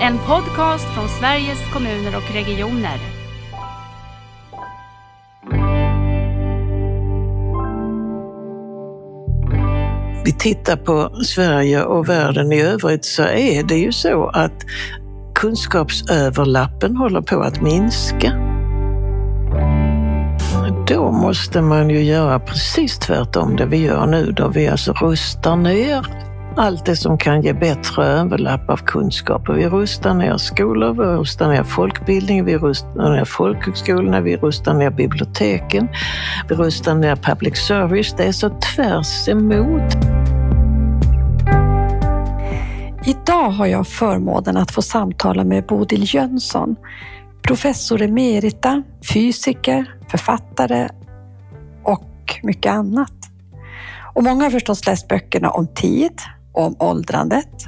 [0.00, 2.98] En podcast från Sveriges kommuner och regioner.
[10.24, 14.52] vi tittar på Sverige och världen i övrigt så är det ju så att
[15.34, 18.32] kunskapsöverlappen håller på att minska.
[20.86, 25.56] Då måste man ju göra precis tvärtom det vi gör nu, då vi alltså rustar
[25.56, 26.27] ner
[26.58, 29.52] allt det som kan ge bättre överlapp av kunskaper.
[29.52, 34.90] Vi rustar ner skolor, vi rustar ner folkbildning, vi rustar ner folkhögskolorna, vi rustar ner
[34.90, 35.88] biblioteken,
[36.48, 38.14] vi rustar ner public service.
[38.16, 39.92] Det är så tvärs emot.
[43.06, 46.76] Idag har jag förmånen att få samtala med Bodil Jönsson,
[47.42, 50.88] professor emerita, fysiker, författare
[51.82, 53.12] och mycket annat.
[54.14, 56.20] Och många har förstås läst böckerna om tid,
[56.52, 57.64] om åldrandet.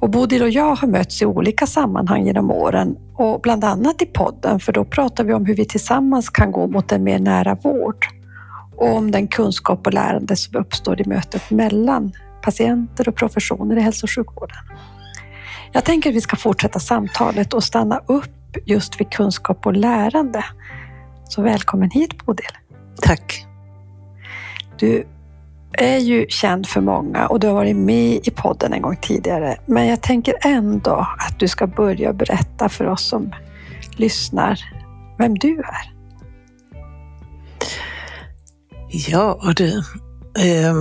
[0.00, 4.06] Och Bodil och jag har mötts i olika sammanhang genom åren och bland annat i
[4.06, 7.54] podden, för då pratar vi om hur vi tillsammans kan gå mot en mer nära
[7.54, 8.06] vård
[8.76, 13.80] och om den kunskap och lärande som uppstår i mötet mellan patienter och professioner i
[13.80, 14.56] hälso och sjukvården.
[15.72, 20.44] Jag tänker att vi ska fortsätta samtalet och stanna upp just vid kunskap och lärande.
[21.24, 22.46] Så välkommen hit Bodil.
[23.02, 23.46] Tack.
[24.78, 25.06] Du
[25.72, 29.56] är ju känd för många och du har varit med i podden en gång tidigare.
[29.66, 33.32] Men jag tänker ändå att du ska börja berätta för oss som
[33.96, 34.60] lyssnar
[35.18, 35.92] vem du är.
[38.90, 39.78] Ja du,
[40.38, 40.74] eh,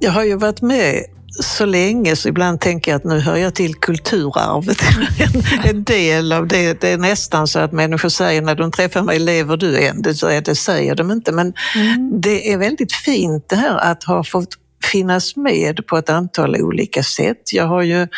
[0.00, 1.04] jag har ju varit med
[1.40, 4.82] så länge så ibland tänker jag att nu hör jag till kulturarvet.
[5.18, 6.80] en, en del av det.
[6.80, 10.02] Det är nästan så att människor säger när de träffar mig, lever du än?
[10.02, 12.20] Det, det säger de inte, men mm.
[12.20, 14.54] det är väldigt fint det här att ha fått
[14.92, 17.52] finnas med på ett antal olika sätt.
[17.52, 18.08] Jag har ju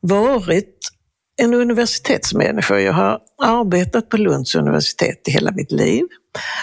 [0.00, 0.93] varit
[1.36, 2.80] en universitetsmänniska.
[2.80, 6.04] Jag har arbetat på Lunds universitet i hela mitt liv.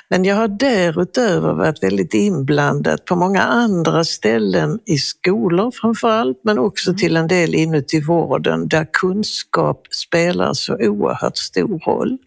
[0.09, 6.41] Men jag har därutöver varit väldigt inblandad på många andra ställen i skolor framför allt,
[6.43, 6.97] men också mm.
[6.97, 12.17] till en del inuti vården där kunskap spelar så oerhört stor roll.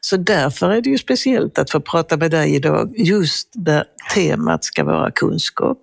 [0.00, 3.84] Så därför är det ju speciellt att få prata med dig idag just där
[4.14, 5.78] temat ska vara kunskap.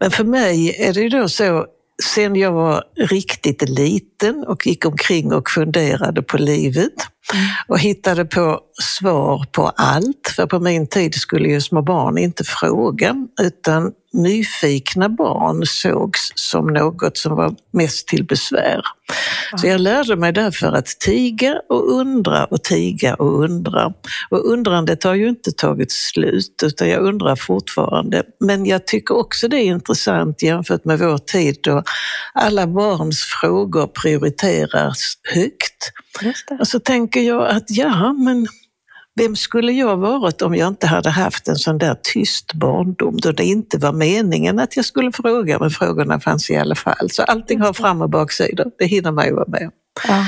[0.00, 1.66] Men för mig är det ju då så
[2.02, 6.92] sen jag var riktigt liten och gick omkring och funderade på livet
[7.32, 7.46] mm.
[7.68, 10.32] och hittade på svar på allt.
[10.36, 16.66] För på min tid skulle ju små barn inte fråga utan nyfikna barn sågs som
[16.66, 18.82] något som var mest till besvär.
[19.56, 23.92] Så jag lärde mig därför att tiga och undra och tiga och undra.
[24.30, 28.22] Och undrandet har ju inte tagit slut, utan jag undrar fortfarande.
[28.40, 31.82] Men jag tycker också det är intressant jämfört med vår tid då
[32.34, 35.92] alla barns frågor prioriteras högt.
[36.60, 38.46] Och så tänker jag att ja, men
[39.16, 43.32] vem skulle jag varit om jag inte hade haft en sån där tyst barndom då
[43.32, 47.10] det inte var meningen att jag skulle fråga, men frågorna fanns i alla fall.
[47.10, 49.70] Så allting har fram och baksidor, det hinner man ju vara med
[50.08, 50.24] ja.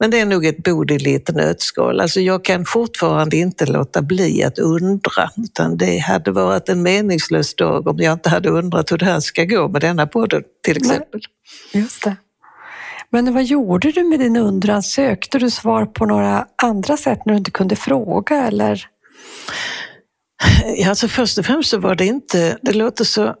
[0.00, 2.00] Men det är nog ett Bodil i ett nötskal.
[2.00, 7.54] Alltså jag kan fortfarande inte låta bli att undra, utan det hade varit en meningslös
[7.54, 10.76] dag om jag inte hade undrat hur det här ska gå med denna podden till
[10.76, 11.20] exempel.
[11.74, 12.16] Nej, just det.
[13.14, 14.82] Men vad gjorde du med din undran?
[14.82, 18.86] Sökte du svar på några andra sätt när du inte kunde fråga eller?
[20.76, 23.34] Ja, alltså först och främst så var det inte, det låter så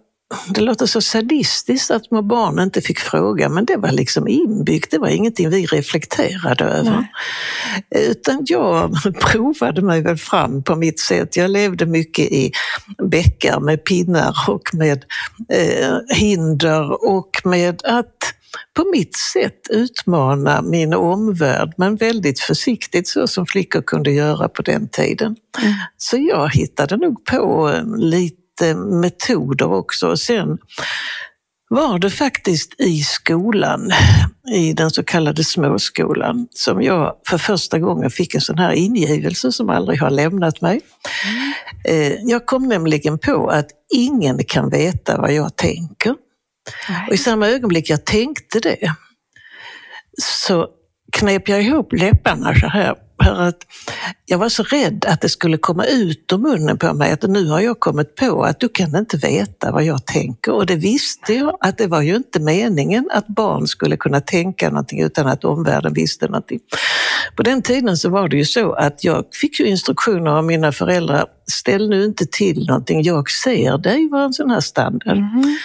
[0.48, 4.90] det låter så sadistiskt att små barn inte fick fråga, men det var liksom inbyggt.
[4.90, 7.08] Det var ingenting vi reflekterade över.
[7.90, 8.10] Nej.
[8.10, 11.36] Utan jag provade mig väl fram på mitt sätt.
[11.36, 12.52] Jag levde mycket i
[13.02, 15.04] bäckar med pinnar och med
[15.52, 18.34] eh, hinder och med att
[18.76, 24.62] på mitt sätt utmana min omvärld, men väldigt försiktigt så som flickor kunde göra på
[24.62, 25.36] den tiden.
[25.62, 25.74] Mm.
[25.96, 28.43] Så jag hittade nog på lite
[28.76, 30.16] metoder också.
[30.16, 30.58] Sen
[31.68, 33.90] var det faktiskt i skolan,
[34.54, 39.52] i den så kallade småskolan, som jag för första gången fick en sån här ingivelse
[39.52, 40.80] som aldrig har lämnat mig.
[41.86, 42.28] Mm.
[42.28, 46.14] Jag kom nämligen på att ingen kan veta vad jag tänker.
[46.88, 47.06] Nej.
[47.08, 48.94] Och i samma ögonblick jag tänkte det
[50.22, 50.68] så
[51.12, 52.94] knep jag ihop läpparna så här.
[53.24, 53.66] För att
[54.26, 57.48] jag var så rädd att det skulle komma ut ur munnen på mig att nu
[57.48, 60.52] har jag kommit på att du kan inte veta vad jag tänker.
[60.52, 64.68] Och det visste jag att det var ju inte meningen att barn skulle kunna tänka
[64.68, 66.60] någonting utan att omvärlden visste någonting.
[67.36, 70.72] På den tiden så var det ju så att jag fick ju instruktioner av mina
[70.72, 75.16] föräldrar ställ nu inte till någonting, jag ser dig, var en sån här standard.
[75.18, 75.56] Mhm.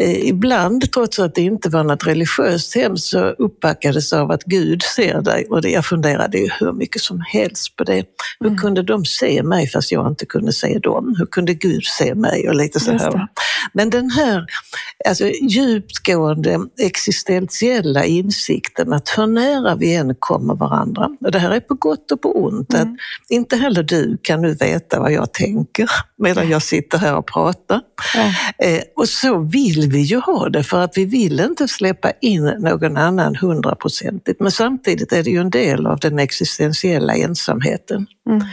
[0.00, 4.82] Eh, ibland, trots att det inte var något religiöst hem, så uppbackades av att Gud
[4.82, 5.46] ser dig.
[5.50, 8.04] Och det, jag funderade ju hur mycket som helst på det.
[8.40, 8.58] Hur Mm.
[8.58, 11.14] kunde de se mig fast jag inte kunde se dem?
[11.18, 12.48] Hur kunde Gud se mig?
[12.48, 13.28] Och lite så här.
[13.72, 14.46] Men den här
[15.08, 21.60] alltså, djupgående existentiella insikten att hur nära vi än kommer varandra, och det här är
[21.60, 22.96] på gott och på ont, Mm.
[23.28, 27.80] inte heller du kan nu veta vad jag tänker medan jag sitter här och pratar.
[28.14, 28.66] Ja.
[28.66, 32.44] Eh, och så vill vi ju ha det för att vi vill inte släppa in
[32.44, 34.40] någon annan hundraprocentigt.
[34.40, 38.06] Men samtidigt är det ju en del av den existentiella ensamheten.
[38.30, 38.44] Mm.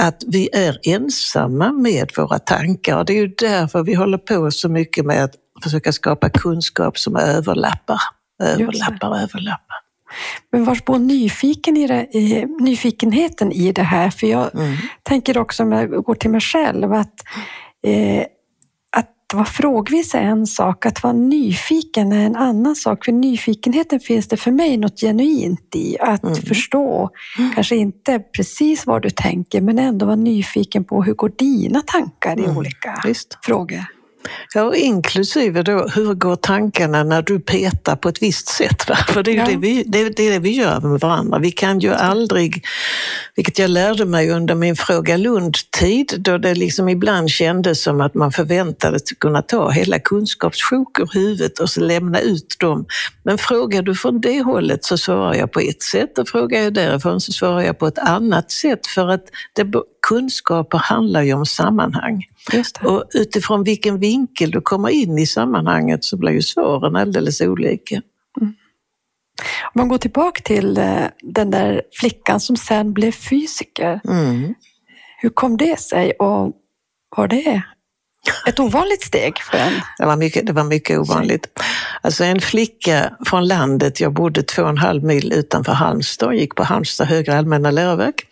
[0.00, 4.68] Att vi är ensamma med våra tankar det är ju därför vi håller på så
[4.68, 8.00] mycket med att försöka skapa kunskap som överlappar,
[8.42, 9.67] överlappar, överlappar.
[10.52, 14.10] Men var bor nyfiken i det, i, nyfikenheten i det här?
[14.10, 14.76] För jag Mm.
[15.02, 17.14] tänker också om jag går till mig själv att,
[17.86, 18.22] eh,
[18.96, 23.04] att vara frågvis är en sak, att vara nyfiken är en annan sak.
[23.04, 25.96] För nyfikenheten finns det för mig något genuint i.
[26.00, 26.34] Att Mm.
[26.36, 27.10] förstå,
[27.54, 32.38] kanske inte precis vad du tänker, men ändå vara nyfiken på hur går dina tankar
[32.40, 32.56] i Mm.
[32.56, 33.38] olika Visst.
[33.42, 33.84] frågor.
[34.54, 38.88] Ja, inklusive då, hur går tankarna när du petar på ett visst sätt?
[38.88, 38.96] Va?
[38.96, 39.46] För det är Ja.
[39.50, 41.38] det, vi, det är det vi gör med varandra.
[41.38, 42.64] Vi kan ju aldrig,
[43.36, 48.14] vilket jag lärde mig under min Fråga Lund-tid, då det liksom ibland kändes som att
[48.14, 52.86] man förväntades kunna ta hela kunskapssjok ur huvudet och så lämna ut dem.
[53.22, 56.74] Men frågar du från det hållet så svarar jag på ett sätt och frågar jag
[56.74, 58.86] därifrån så svarar jag på ett annat sätt.
[58.86, 59.64] För att det,
[60.08, 62.24] kunskaper handlar ju om sammanhang.
[62.82, 68.02] Och utifrån vilken vinkel du kommer in i sammanhanget så blir ju svaren alldeles olika.
[69.62, 74.00] Om man går tillbaka till eh, den där flickan som sen blev fysiker.
[74.08, 74.54] Mm.
[75.20, 76.52] Hur kom det sig och
[77.16, 77.62] var det
[78.46, 79.72] ett ovanligt steg för en?
[79.98, 81.60] Det, var mycket, det var mycket ovanligt.
[82.02, 86.54] Alltså en flicka från landet, jag bodde två och en halv mil utanför Halmstad, gick
[86.54, 88.26] på Halmstad högre allmänna läroverk.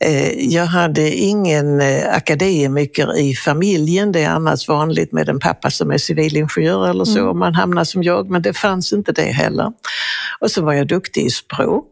[0.00, 5.70] Eh, Jag hade ingen eh, akademiker i familjen, det är annars vanligt med en pappa
[5.70, 7.30] som är civilingenjör eller så, Mm.
[7.30, 9.72] om man hamnar som jag, men det fanns inte det heller.
[10.40, 11.90] Och så var jag duktig i språk.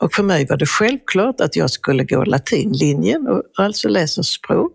[0.00, 4.72] Och för mig var det självklart att jag skulle gå latinlinjen och alltså läsa språk.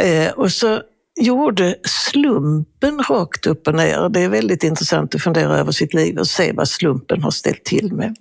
[0.00, 0.80] Eh, och så
[1.20, 4.08] gjorde slumpen rakt upp och ner.
[4.08, 7.64] Det är väldigt intressant att fundera över sitt liv och se vad slumpen har ställt
[7.64, 8.14] till med.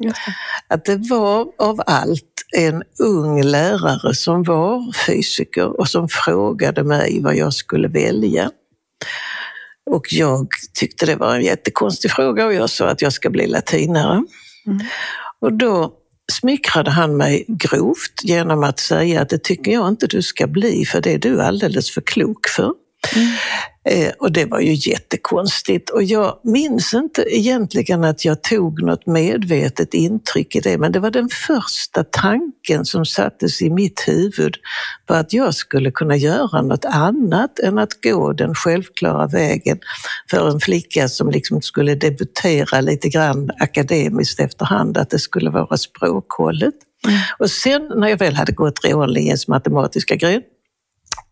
[0.68, 2.24] Att det var av allt
[2.58, 8.52] en ung lärare som var fysiker och som frågade mig vad jag skulle välja.
[9.92, 13.48] Och jag tyckte det var en jättekonstig fråga och jag sa att jag ska bli
[13.48, 14.24] latinare.
[14.68, 14.80] Mm.
[15.42, 15.94] Och då
[16.32, 20.86] smickrade han mig grovt genom att säga att det tycker jag inte du ska bli
[20.86, 22.74] för det är du alldeles för klok för.
[23.16, 23.36] Mm.
[23.86, 25.90] Eh, och det var ju jättekonstigt.
[25.90, 31.00] Och jag minns inte egentligen att jag tog något medvetet intryck i det, men det
[31.00, 34.56] var den första tanken som sattes i mitt huvud
[35.08, 39.80] på att jag skulle kunna göra något annat än att gå den självklara vägen
[40.32, 45.78] för en flicka som liksom skulle debutera lite grann akademiskt efterhand, att det skulle vara
[45.78, 46.76] språkhållet.
[47.08, 47.20] Mm.
[47.40, 50.42] Och sen när jag väl hade gått rånlinjens matematiska gren,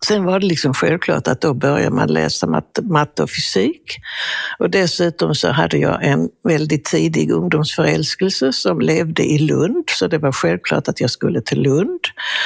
[0.06, 3.98] Sen var det liksom självklart att då börjar man läsa mat- matte och fysik.
[4.60, 10.18] Och dessutom så hade jag en väldigt tidig ungdomsförälskelse som levde i Lund, så det
[10.18, 12.00] var självklart att jag skulle till Lund.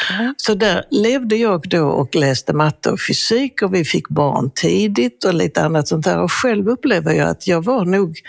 [0.09, 0.33] Ja.
[0.37, 5.23] Så där levde jag då och läste matte och fysik och vi fick barn tidigt
[5.25, 6.19] och lite annat sånt där.
[6.19, 8.19] Och själv upplever jag att jag var nog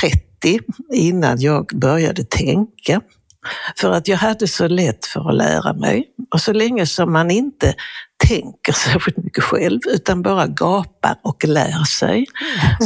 [0.00, 0.60] 30
[0.92, 3.00] innan jag började tänka.
[3.76, 6.04] För att jag hade så lätt för att lära mig.
[6.34, 7.74] Och så länge som man inte
[8.28, 12.26] tänker särskilt mycket själv utan bara gapar och lär sig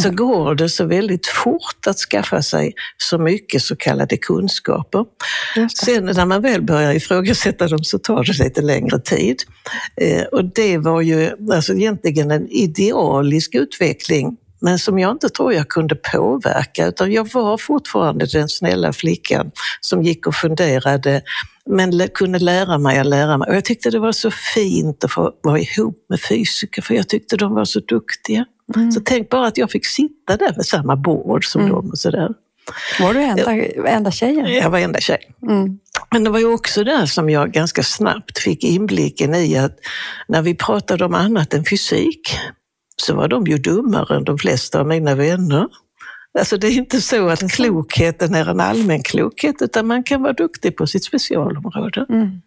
[0.03, 5.05] så går det så väldigt fort att skaffa sig så mycket så kallade kunskaper.
[5.83, 9.43] Sen när man väl börjar ifrågasätta dem så tar det lite längre tid.
[10.01, 15.53] Eh, och det var ju alltså egentligen en idealisk utveckling men som jag inte tror
[15.53, 19.51] jag kunde påverka utan jag var fortfarande den snälla flickan
[19.81, 21.23] som gick och funderade
[21.67, 23.49] men kunde lära mig att lära mig.
[23.49, 27.09] Och jag tyckte det var så fint att få vara ihop med fysiker för jag
[27.09, 28.45] tyckte de var så duktiga.
[28.77, 28.93] Mm.
[28.93, 31.73] Så tänk bara att jag fick sitta där vid samma bord som Mm.
[31.73, 32.29] dem och sådär.
[33.01, 33.53] Var du enda,
[33.89, 34.53] enda tjejen?
[34.55, 35.35] Jag var enda tjej.
[35.43, 35.79] Mm.
[36.13, 39.79] Men det var ju också där som jag ganska snabbt fick inblicken i att
[40.29, 42.39] när vi pratade om annat än fysik
[42.97, 45.67] så var de ju dummare än de flesta av mina vänner.
[46.39, 50.33] Alltså det är inte så att klokheten är en allmän klokhet, utan man kan vara
[50.33, 52.07] duktig på sitt specialområde.
[52.09, 52.41] Mm.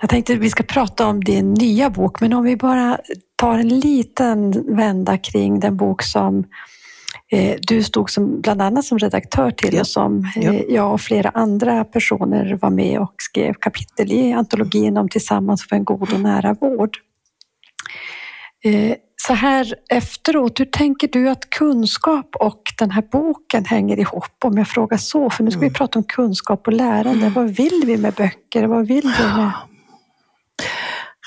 [0.00, 2.98] Jag tänkte att vi ska prata om din nya bok, men om vi bara
[3.36, 6.44] tar en liten vända kring den bok som
[7.32, 9.80] eh, du stod som, bland annat som redaktör till ja.
[9.80, 10.52] och som eh, ja.
[10.68, 15.76] jag och flera andra personer var med och skrev kapitel i antologin om Tillsammans för
[15.76, 16.98] en god och nära vård.
[18.64, 24.24] Eh, Så här efteråt, hur tänker du att kunskap och den här boken hänger ihop?
[24.44, 25.74] Om jag frågar så, för nu ska vi Mm.
[25.74, 27.32] prata om kunskap och lärande.
[27.34, 28.66] Vad vill vi med böcker?
[28.66, 29.52] Vad vill vi med...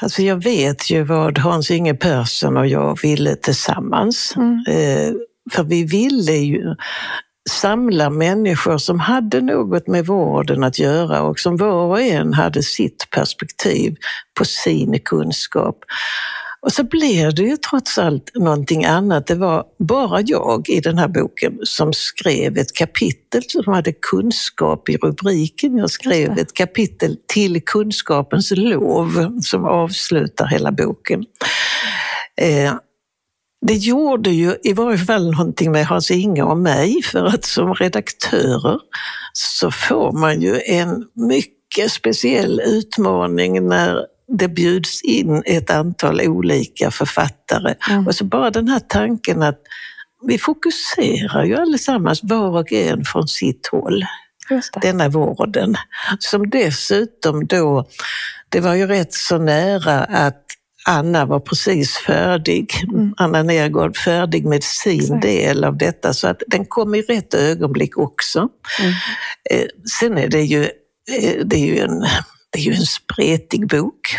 [0.02, 4.34] Alltså jag vet ju vad Hans-Inge Persson och jag ville tillsammans.
[4.36, 4.64] Mm.
[4.68, 5.14] Eh,
[5.52, 6.76] för vi ville ju
[7.50, 12.64] samla människor som hade något med vården att göra och som var och en hade
[12.64, 13.96] sitt perspektiv
[14.38, 15.78] på sin kunskap.
[16.64, 19.28] Och så blev det ju trots allt någonting annat.
[19.28, 24.90] Det var bara jag i den här boken som skrev ett kapitel som hade kunskap
[24.90, 25.78] i rubriken.
[25.78, 31.26] Jag skrev ett kapitel till kunskapens lov som avslutar hela boken.
[32.42, 32.74] Eh,
[33.68, 38.80] det gjorde ju i varje fall någonting med Hans-Inge och mig för att som redaktörer
[39.34, 46.92] så får man ju en mycket speciell utmaning när det bjuds in ett antal olika
[46.92, 47.76] författare.
[47.90, 48.08] Mm.
[48.08, 49.60] Och så bara den här tanken att
[50.28, 54.06] vi fokuserar ju allesammans var och en från sitt håll
[54.82, 55.76] denna vården.
[56.20, 57.86] Som dessutom då,
[58.50, 60.40] det var ju rätt så nära att
[60.86, 63.14] Anna var precis färdig, Mm.
[63.18, 65.22] Anna Nergård färdig med sin Exakt.
[65.22, 68.50] del av detta så att den kom i rätt ögonblick också.
[68.80, 68.94] Mm.
[69.50, 69.68] Eh,
[70.00, 72.06] sen är det ju, eh, det är ju, en,
[72.54, 74.16] det är ju en spretig bok.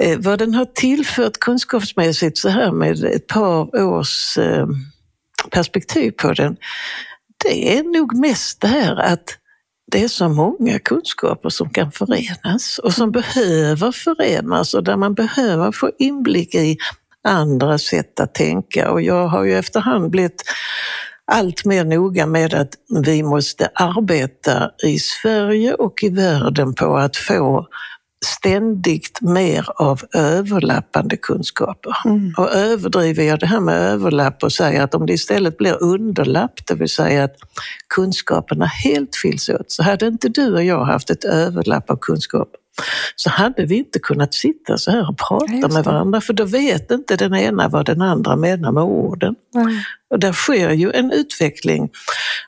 [0.00, 4.66] Eh, vad den har tillfört kunskapsmässigt så här med ett par års eh,
[5.50, 6.56] perspektiv på den,
[7.44, 9.38] det är nog mest det här att
[9.92, 15.14] det är så många kunskaper som kan förenas och som behöver förenas och där man
[15.14, 16.76] behöver få inblick i
[17.28, 18.90] andra sätt att tänka.
[18.90, 20.42] Och jag har ju efterhand blivit
[21.26, 27.16] allt mer noga med att vi måste arbeta i Sverige och i världen på att
[27.16, 27.66] få
[28.24, 31.96] ständigt mer av överlappande kunskaper.
[32.04, 32.34] Mm.
[32.36, 36.66] Och överdriver jag det här med överlapp och säger att om det istället blir underlapp,
[36.66, 37.36] det vill säga att
[37.94, 42.48] kunskaperna helt skiljs åt, så hade inte du och jag haft ett överlapp av kunskap
[43.16, 46.32] så hade vi inte kunnat sitta så här och Ja, prata just med varandra, för
[46.32, 49.34] då vet inte den ena vad den andra menar med orden.
[49.54, 49.78] Mm.
[50.10, 51.90] Och där sker ju en utveckling.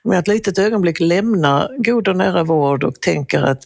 [0.02, 3.64] Om jag ett litet ögonblick lämnar god och nära vård och tänker att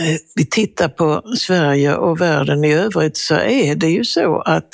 [0.00, 4.68] eh, vi tittar på Sverige och världen i övrigt så är det ju så att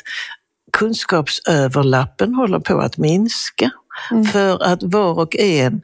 [0.72, 3.70] kunskapsöverlappen håller på att minska.
[4.10, 4.24] Mm.
[4.24, 5.82] För att var och en,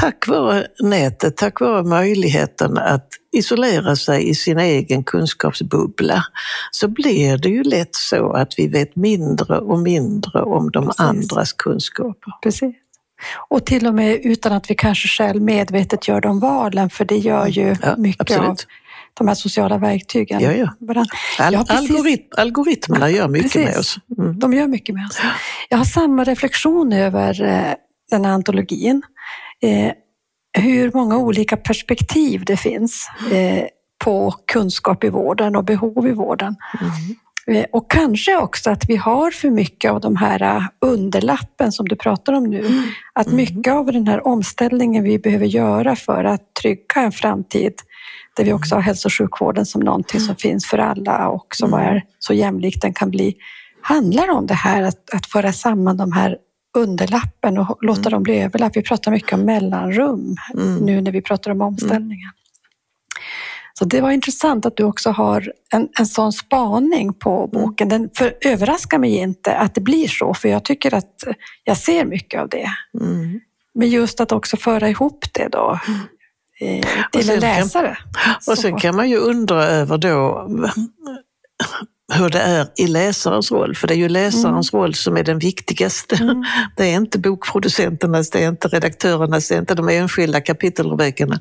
[0.00, 6.24] tack vare nätet, tack vare möjligheten att isolera sig i sin egen kunskapsbubbla,
[6.70, 11.00] så blir det ju lätt så att vi vet mindre och mindre om de Precis.
[11.00, 12.32] andras kunskaper.
[12.42, 12.74] Precis.
[13.48, 17.16] Och till och med utan att vi kanske själv medvetet gör de valen, för det
[17.16, 17.76] gör ju.
[17.82, 18.66] Ja, mycket av absolut.
[19.14, 20.40] de här sociala verktygen.
[20.40, 20.74] Ja, ja.
[20.80, 21.06] Varann-
[21.38, 21.90] Al- Ja, precis.
[21.90, 23.68] algorit- algoritmerna gör mycket Precis.
[23.68, 23.96] med oss.
[24.18, 24.38] Mm.
[24.38, 25.18] De gör mycket med oss.
[25.68, 27.72] Jag har samma reflektion över eh,
[28.10, 29.02] den här antologin.
[29.62, 29.92] Eh,
[30.58, 33.64] hur många olika perspektiv det finns eh,
[34.04, 36.56] på kunskap i vården och behov i vården.
[36.80, 37.62] Mm.
[37.62, 41.96] Eh, Och kanske också att vi har för mycket av de här underlappen som du
[41.96, 42.64] pratar om nu.
[43.12, 43.36] Att Mm.
[43.36, 47.72] mycket av den här omställningen vi behöver göra för att trygga en framtid
[48.36, 51.74] där vi också har hälso och sjukvården som någonting som finns för alla och som
[51.74, 51.86] Mm.
[51.86, 53.34] är så jämlikt den kan bli,
[53.82, 56.36] handlar om det här att, att föra samman de här
[56.76, 58.76] underlappen och låta dem bli överlapp.
[58.76, 60.76] Vi pratar mycket om mellanrum Mm.
[60.76, 62.30] nu när vi pratar om omställningen.
[63.78, 67.88] Så det var intressant att du också har en, en sån spaning på boken.
[67.88, 71.24] Den för, överraskar mig inte att det blir så, för jag tycker att
[71.64, 72.68] jag ser mycket av det.
[73.00, 73.40] Mm.
[73.74, 75.80] Men just att också föra ihop det då
[76.60, 77.98] eh, till sen en kan- läsare.
[78.48, 80.48] Och sen kan man ju undra över då
[82.12, 85.38] hur det är i läsarens roll, för det är ju läsarens roll som är den
[85.38, 86.16] viktigaste.
[86.16, 86.44] Mm.
[86.76, 91.40] Det är inte bokproducenternas, det är inte redaktörernas, det är inte de enskilda kapitelrubrikerna.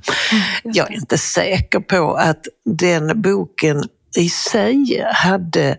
[0.64, 3.84] Jag är inte säker på att den boken
[4.18, 5.78] i sig hade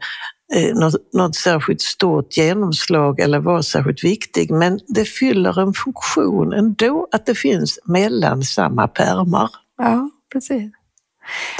[0.54, 6.52] eh, något, något särskilt stort genomslag eller var särskilt viktig, men det fyller en funktion
[6.52, 9.50] ändå att det finns mellan samma pärmar.
[9.78, 10.72] Ja, precis.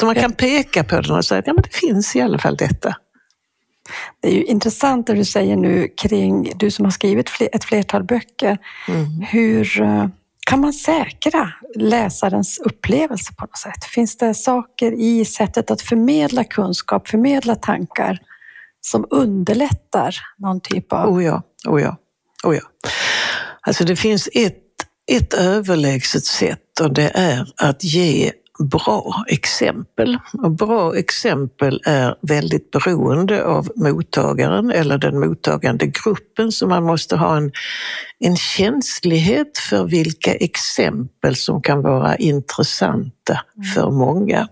[0.00, 2.38] Så man kan peka på den och säga att ja, men det finns i alla
[2.38, 2.96] fall detta.
[4.20, 8.04] Det är ju intressant det du säger nu kring, du som har skrivit ett flertal
[8.04, 9.06] böcker, Mm.
[9.30, 10.06] hur, eh,
[10.46, 13.84] kan man säkra läsarens upplevelse på något sätt?
[13.84, 18.18] Finns det saker i sättet att förmedla kunskap, förmedla tankar
[18.80, 21.10] som underlättar någon typ av...
[21.12, 21.96] Oh ja, oh ja,
[22.44, 22.62] oh ja.
[23.60, 24.62] Alltså det finns ett,
[25.12, 30.18] ett överlägset sätt och det är att ge bra exempel.
[30.58, 37.36] Bra exempel är väldigt beroende av mottagaren eller den mottagande gruppen så man måste ha
[37.36, 37.52] en,
[38.18, 43.40] en känslighet för vilka exempel som kan vara intressanta
[43.74, 44.48] för många.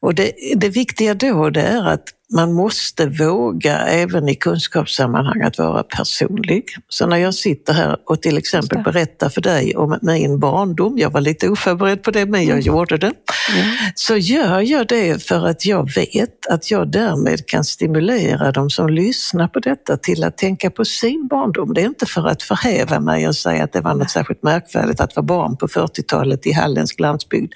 [0.00, 5.58] Och det, det viktiga då det är att man måste våga även i kunskapssammanhang att
[5.58, 6.64] vara personlig.
[6.88, 11.10] Så när jag sitter här och till exempel berättar för dig om min barndom, jag
[11.10, 12.60] var lite oförberedd på det men jag mm.
[12.60, 13.70] gjorde det, mm.
[13.94, 18.88] så gör jag det för att jag vet att jag därmed kan stimulera de som
[18.88, 21.74] lyssnar på detta till att tänka på sin barndom.
[21.74, 25.00] Det är inte för att förhäva mig och säga att det var något särskilt märkvärdigt
[25.00, 27.52] att vara barn på 40-talet i halländsk landsbygd,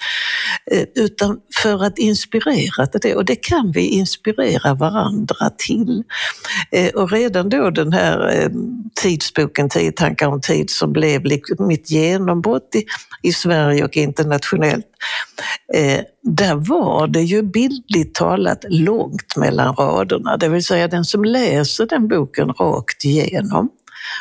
[0.71, 3.15] eh, utan för att inspirera till det.
[3.15, 6.03] Och det kan vi inspirera inspirera varandra till.
[6.71, 8.51] Eh, och redan då den här eh,
[9.03, 11.23] tidsboken Tio tankar om tid som blev
[11.59, 12.85] mitt genombrott i,
[13.23, 14.87] i Sverige och internationellt,
[15.75, 20.37] eh, där var det ju bildligt talat långt mellan raderna.
[20.37, 23.71] Det vill säga den som läser den boken rakt igenom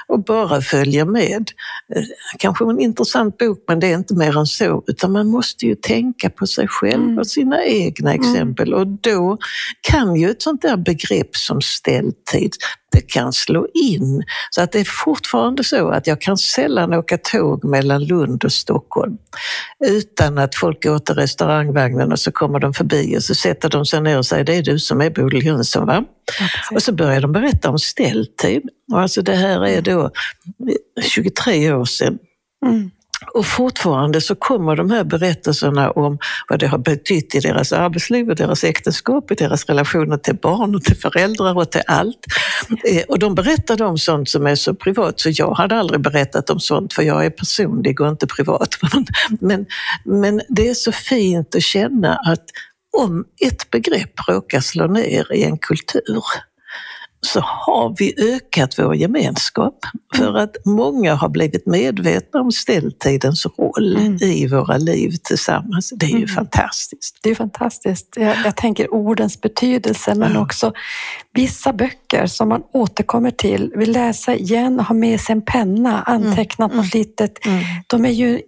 [0.07, 1.51] och bara följer med.
[1.95, 2.03] Eh,
[2.39, 5.75] kanske en intressant bok, men det är inte mer än så, utan man måste ju
[5.75, 7.17] tänka på sig själv mm.
[7.17, 8.21] och sina egna mm.
[8.21, 9.37] exempel och då
[9.81, 12.53] kan ju ett sånt där begrepp som ställtid
[12.93, 14.23] det kan slå in.
[14.49, 18.51] Så att det är fortfarande så att jag kan sällan åka tåg mellan Lund och
[18.51, 19.17] Stockholm
[19.85, 23.85] utan att folk går till restaurangvagnen och så kommer de förbi och så sätter de
[23.85, 26.03] sig ner och säger det är du som är Bodil Jönsson va?
[26.39, 28.61] Ja, och så börjar de berätta om ställtid.
[28.91, 30.11] Och alltså det här är då
[31.01, 32.17] 23 år sedan.
[32.65, 32.91] Mm.
[33.33, 36.17] Och fortfarande så kommer de här berättelserna om
[36.49, 40.75] vad det har betytt i deras arbetsliv och deras äktenskap, i deras relationer till barn
[40.75, 42.25] och till föräldrar och till allt.
[42.87, 46.49] Eh, och de berättar om sånt som är så privat så jag hade aldrig berättat
[46.49, 48.69] om sånt för jag är personlig och inte privat.
[49.39, 49.65] Men,
[50.05, 52.43] men det är så fint att känna att
[52.97, 56.23] om ett begrepp råkar slå ner i en kultur
[57.25, 59.79] så har vi ökat vår gemenskap
[60.15, 60.35] för mm.
[60.35, 64.17] att många har blivit medvetna om ställtidens roll mm.
[64.21, 65.93] i våra liv tillsammans.
[65.95, 66.27] Det är ju mm.
[66.27, 67.19] fantastiskt.
[67.23, 68.07] Det är fantastiskt.
[68.15, 70.41] Jag, jag, tänker ordens betydelse men ja.
[70.41, 70.73] också
[71.33, 76.71] vissa böcker som man återkommer till, vill läsa igen, ha med sig en penna, antecknat
[76.71, 76.83] mm.
[76.83, 77.45] något litet.
[77.45, 77.63] Mm.
[77.87, 78.41] De är ju,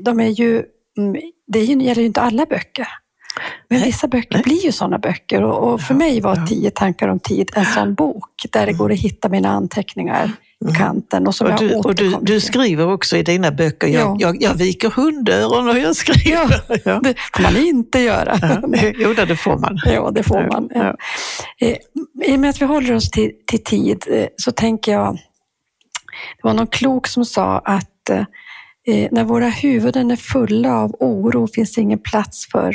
[0.00, 0.62] de är ju,
[0.98, 2.88] mm, det gäller ju inte alla böcker.
[3.68, 4.42] Men vissa böcker Nej.
[4.42, 8.46] blir ju sådana böcker och, för mig var Tio tankar om tid en sån bok
[8.50, 10.74] där det går att hitta mina anteckningar i mm.
[10.74, 11.26] kanten.
[11.26, 14.16] Och, som och, du, och du, du, skriver också i dina böcker, jag, ja.
[14.18, 16.30] jag, jag viker hundöron när jag skriver.
[16.30, 16.50] Ja,
[16.84, 17.00] ja.
[17.02, 18.38] Det får man inte göra.
[18.42, 18.92] Ja.
[18.96, 19.78] Jo, det får man.
[19.84, 20.68] Ja, det får man.
[20.74, 20.96] Ja.
[21.60, 21.76] Eh,
[22.32, 25.14] I och med att vi håller oss till, till tid eh, så tänker jag,
[26.36, 31.48] det var någon klok som sa att eh, när våra huvuden är fulla av oro
[31.54, 32.74] finns det ingen plats för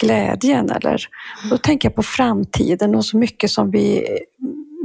[0.00, 0.70] glädjen.
[0.70, 1.06] Eller,
[1.50, 4.06] då tänker jag på framtiden och så mycket som vi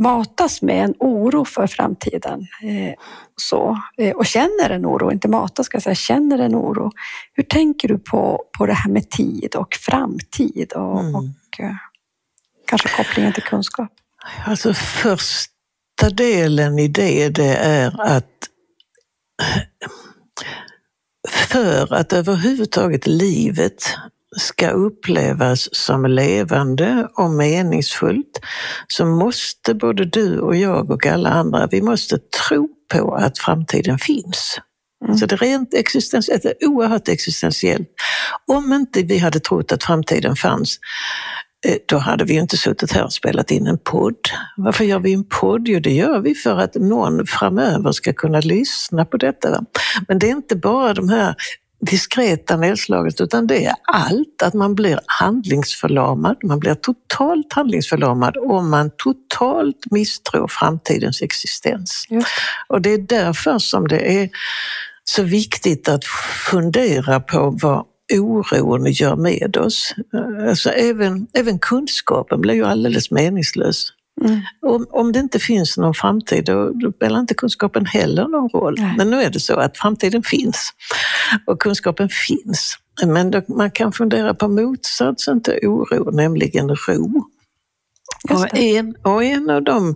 [0.02, 2.39] matas med en oro för framtiden.
[2.41, 2.93] Eh,
[3.36, 6.91] så, eh, och känner en oro, inte matas ska jag säga, känner en oro.
[7.34, 11.15] Hur tänker du på, på det här med tid och framtid och, mm.
[11.15, 11.76] och eh,
[12.67, 13.91] kanske kopplingen till kunskap?
[14.45, 18.28] Alltså första delen i det, det är att
[21.28, 23.84] för att överhuvudtaget livet
[24.38, 28.39] ska upplevas som levande och meningsfullt
[28.88, 34.00] så måste både du och jag och alla andra, vi måste tro på att framtiden
[34.00, 34.58] finns.
[35.06, 35.17] Mm.
[35.17, 37.88] Så det är rent existentiellt, det är oerhört existentiellt.
[38.48, 40.80] Om inte vi hade trott att framtiden fanns,
[41.67, 44.15] eh, då hade vi inte suttit här och spelat in en podd.
[44.58, 45.67] Varför gör vi en podd?
[45.67, 49.63] Jo, det gör vi för att någon framöver ska kunna lyssna på detta.
[50.08, 51.36] Men det är inte bara de här
[51.82, 56.38] diskreta nedslaget utan det är allt, att man blir handlingsförlamad.
[56.44, 62.06] Man blir totalt handlingsförlamad om man totalt misstror framtidens existens.
[62.10, 62.22] Ja.
[62.67, 64.30] Och det är därför som det är
[65.04, 66.06] så viktigt att
[66.50, 69.96] fundera på vad oron gör med oss.
[70.50, 74.41] Alltså även, även kunskapen blir ju alldeles meningslös Mm.
[74.62, 78.76] Om, om det inte finns någon framtid, då, då spelar inte kunskapen heller någon roll.
[78.78, 78.93] Nej.
[78.97, 80.74] Men nu är det så att framtiden finns
[81.47, 82.78] och kunskapen finns.
[83.06, 87.24] Men då, man kan fundera på motsatsen till oro, nämligen ro.
[88.30, 89.95] Och en, och en av de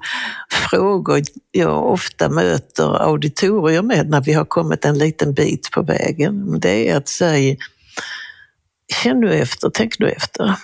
[0.51, 6.59] frågor jag ofta möter auditorier med när vi har kommit en liten bit på vägen.
[6.59, 7.55] Det är att säga,
[8.93, 10.55] känn nu efter, tänk nu efter.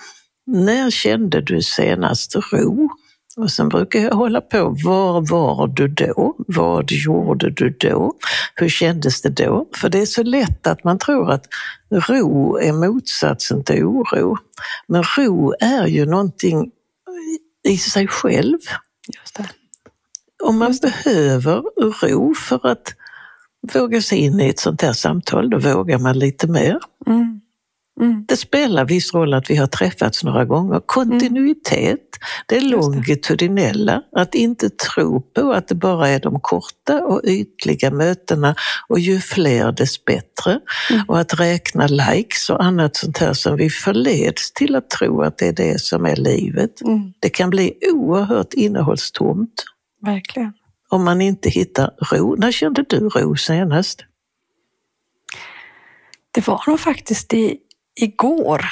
[0.46, 2.88] När kände du senast ro?
[3.36, 6.34] Och sen brukar jag hålla på, var var du då?
[6.38, 8.14] Vad gjorde du då?
[8.54, 9.66] Hur kändes det då?
[9.76, 11.46] För det är så lätt att man tror att
[11.90, 14.36] ro är motsatsen till oro.
[14.86, 16.70] Men ro är ju någonting
[17.68, 18.58] i sig själv.
[19.20, 19.48] Just det.
[20.44, 21.62] Om man behöver
[22.08, 22.94] ro för att
[23.74, 26.78] våga sig in i ett sånt här samtal, då vågar man lite mer.
[27.06, 27.40] Mm.
[28.00, 28.24] Mm.
[28.28, 30.80] Det spelar viss roll att vi har träffats några gånger.
[30.86, 31.98] Kontinuitet,
[32.46, 34.02] det är longitudinella.
[34.16, 38.54] Att inte tro på att det bara är de korta och ytliga mötena
[38.88, 40.60] och ju fler dess bättre.
[40.90, 41.04] Mm.
[41.08, 45.38] Och att räkna likes och annat sånt här som vi förleds till att tro att
[45.38, 46.80] det är det som är livet.
[46.80, 47.12] Mm.
[47.20, 49.64] Det kan bli oerhört innehållstomt
[50.06, 50.52] Verkligen.
[50.88, 52.36] om man inte hittar ro.
[52.36, 54.04] När kände du ro senast?
[56.34, 57.58] Det var nog faktiskt i,
[58.00, 58.64] igår.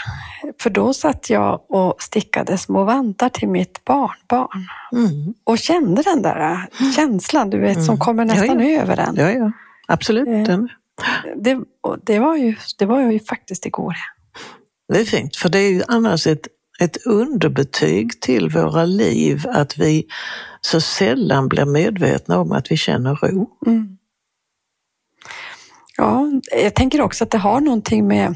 [0.61, 4.67] För då satt jag och stickade små vantar till mitt barnbarn.
[4.93, 5.35] Mm.
[5.45, 7.99] Och kände den där äh, känslan, du vet, som Mm.
[7.99, 8.81] kommer Ja, nästan ja.
[8.83, 9.17] över en.
[9.17, 9.53] Ja, ja,
[9.89, 10.49] absolut.
[10.49, 10.59] Eh.
[11.37, 11.61] Det,
[12.03, 13.97] det, var ju, det var ju faktiskt igår.
[14.93, 16.47] Det är fint, för det är ju annars ett,
[16.81, 20.07] ett underbetyg till våra liv att vi
[20.61, 23.51] så sällan blir medvetna om att vi känner ro.
[23.67, 23.97] Mm.
[25.97, 26.27] Ja,
[26.63, 28.35] jag tänker också att det har någonting med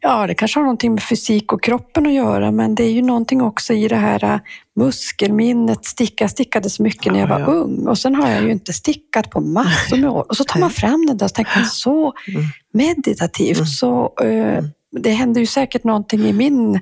[0.00, 3.02] Ja, det kanske har någonting med fysik och kroppen att göra, men det är ju
[3.02, 4.38] någonting också i det här eh,
[4.76, 5.84] muskelminnet.
[5.84, 7.46] Sticka, stickade så mycket när jag Ja, var ja.
[7.46, 10.26] ung och sen har jag ju inte stickat på massor med år.
[10.28, 12.42] Och så tar man fram den där och tänker man så Mm.
[12.72, 13.56] meditativt.
[13.56, 13.66] Mm.
[13.66, 14.64] Så, eh,
[15.00, 16.80] det händer ju säkert någonting i min,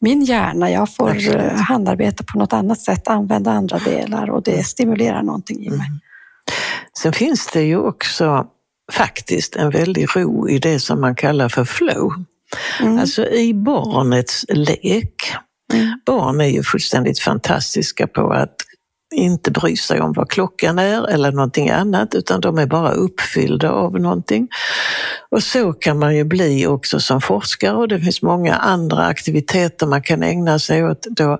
[0.00, 0.70] min hjärna.
[0.70, 1.36] Jag får Absolut.
[1.36, 5.86] eh, handarbeta på något annat sätt, använda andra delar och det stimulerar någonting i mig.
[5.86, 6.00] Mm.
[7.02, 8.46] Sen finns det ju också
[8.92, 12.12] faktiskt en väldig ro i det som man kallar för flow.
[12.80, 12.98] Mm.
[12.98, 15.34] Alltså i barnets lek.
[15.72, 16.00] Mm.
[16.06, 18.54] Barn är ju fullständigt fantastiska på att
[19.14, 23.70] inte bry sig om vad klockan är eller någonting annat, utan de är bara uppfyllda
[23.70, 24.48] av någonting.
[25.30, 29.86] Och så kan man ju bli också som forskare och det finns många andra aktiviteter
[29.86, 31.38] man kan ägna sig åt då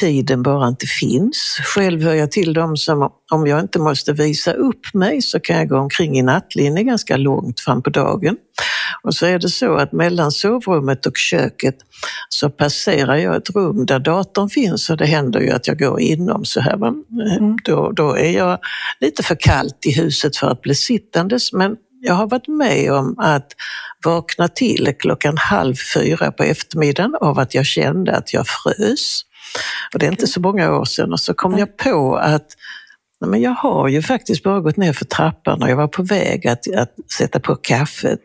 [0.00, 1.58] tiden bara inte finns.
[1.62, 5.56] Själv hör jag till dem som, om jag inte måste visa upp mig, så kan
[5.56, 8.36] jag gå omkring i nattlinne ganska långt fram på dagen.
[9.02, 11.76] Och så är det så att mellan sovrummet och köket
[12.28, 16.00] så passerar jag ett rum där datorn finns och det händer ju att jag går
[16.00, 16.76] inom så här.
[16.76, 16.88] Va?
[16.88, 17.56] Mm.
[17.64, 18.58] Då, då är jag
[19.00, 23.18] lite för kallt i huset för att bli sittandes men jag har varit med om
[23.18, 23.46] att
[24.04, 29.22] vakna till klockan halv fyra på eftermiddagen av att jag kände att jag frös.
[29.92, 32.46] Och det är inte så många år sedan och så kom jag på att
[33.20, 36.02] nej, men jag har ju faktiskt bara gått ner för trappan och jag var på
[36.02, 38.20] väg att, att sätta på kaffet.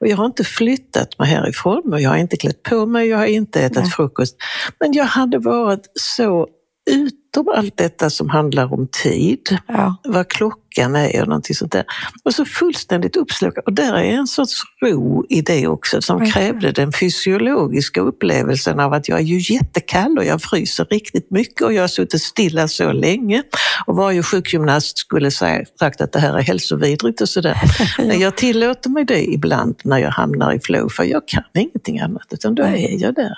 [0.00, 3.18] Och jag har inte flyttat mig härifrån och jag har inte klätt på mig, jag
[3.18, 3.90] har inte ätit Nej.
[3.90, 4.36] frukost.
[4.80, 6.46] Men jag hade varit så
[6.88, 9.96] utom allt detta som handlar om tid, Ja.
[10.04, 11.84] vad klockan är och någonting sånt där.
[12.24, 13.64] Och så fullständigt uppslukad.
[13.66, 18.92] Och där är en sorts ro i det också som krävde den fysiologiska upplevelsen av
[18.92, 22.68] att jag är ju jättekall och jag fryser riktigt mycket och jag har suttit stilla
[22.68, 23.42] så länge.
[23.86, 27.56] Och varje sjukgymnast skulle säga, sagt att det här är hälsovidrigt och sådär.
[27.98, 32.00] Men jag tillåter mig det ibland när jag hamnar i flow för jag kan ingenting
[32.00, 33.34] annat utan då är jag där.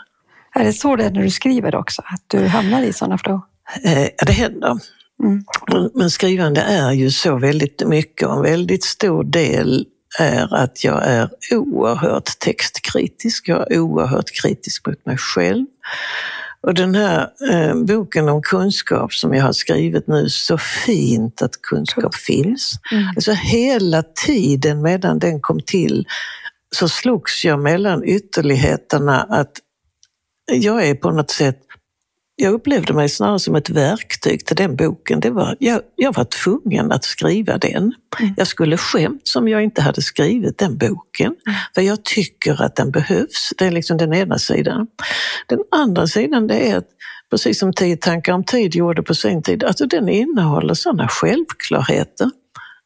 [0.55, 2.03] Är det så det är när du skriver också?
[2.07, 3.41] Att du hamnar i sådana flow?
[3.85, 4.79] Eh, det händer.
[5.23, 5.45] Mm.
[5.73, 9.87] Men- Men skrivande är ju så väldigt mycket och en väldigt stor del
[10.19, 13.49] är att jag är oerhört textkritisk.
[13.49, 15.67] Jag är oerhört kritisk mot mig själv.
[16.63, 21.63] Och den här eh, boken om kunskap som jag har skrivit nu, så fint att
[21.63, 22.73] kunskap finns.
[22.93, 23.09] Mm.
[23.09, 26.07] Alltså hela tiden medan den kom till
[26.77, 29.51] så slogs jag mellan ytterligheterna att
[30.55, 31.57] jag är på något sätt
[32.43, 35.21] jag upplevde mig snarare som ett verktyg till den boken.
[35.21, 37.83] Det var, jag, jag var tvungen att skriva den.
[38.21, 38.35] Mm.
[38.37, 41.37] Jag skulle skämt som jag inte hade skrivit den boken.
[41.75, 43.53] För jag tycker att den behövs.
[43.59, 44.87] Det är liksom den ena sidan.
[45.47, 46.89] Den andra sidan det är att,
[47.31, 52.31] precis som Tio tankar om tid gjorde på sin tid, alltså den innehåller sådana självklarheter.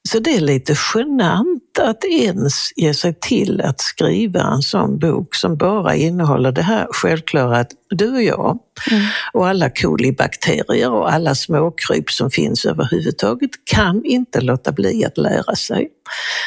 [0.09, 5.35] Så det är lite genant att ens ge sig till att skriva en sån bok
[5.35, 8.59] som bara innehåller det här självklara att du och jag
[8.91, 9.07] mm.
[9.33, 15.57] och alla kolibakterier och alla småkryp som finns överhuvudtaget kan inte låta bli att lära
[15.57, 15.89] sig.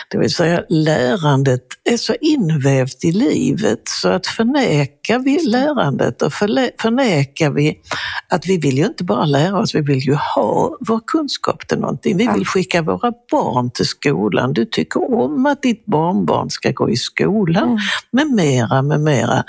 [0.10, 6.34] Det vill säga lärandet är så invävt i livet så att förnekar vi lärandet och
[6.34, 7.80] förnekar vi
[8.30, 11.80] att vi vill ju inte bara lära oss, vi vill ju ha vår kunskap till
[11.80, 12.18] någonting.
[12.18, 14.54] Vi vill skicka våra barn till skolan.
[14.54, 17.78] Du tycker om att ditt barnbarn ska gå i skolan, mm.
[18.12, 19.44] med mera, med mera.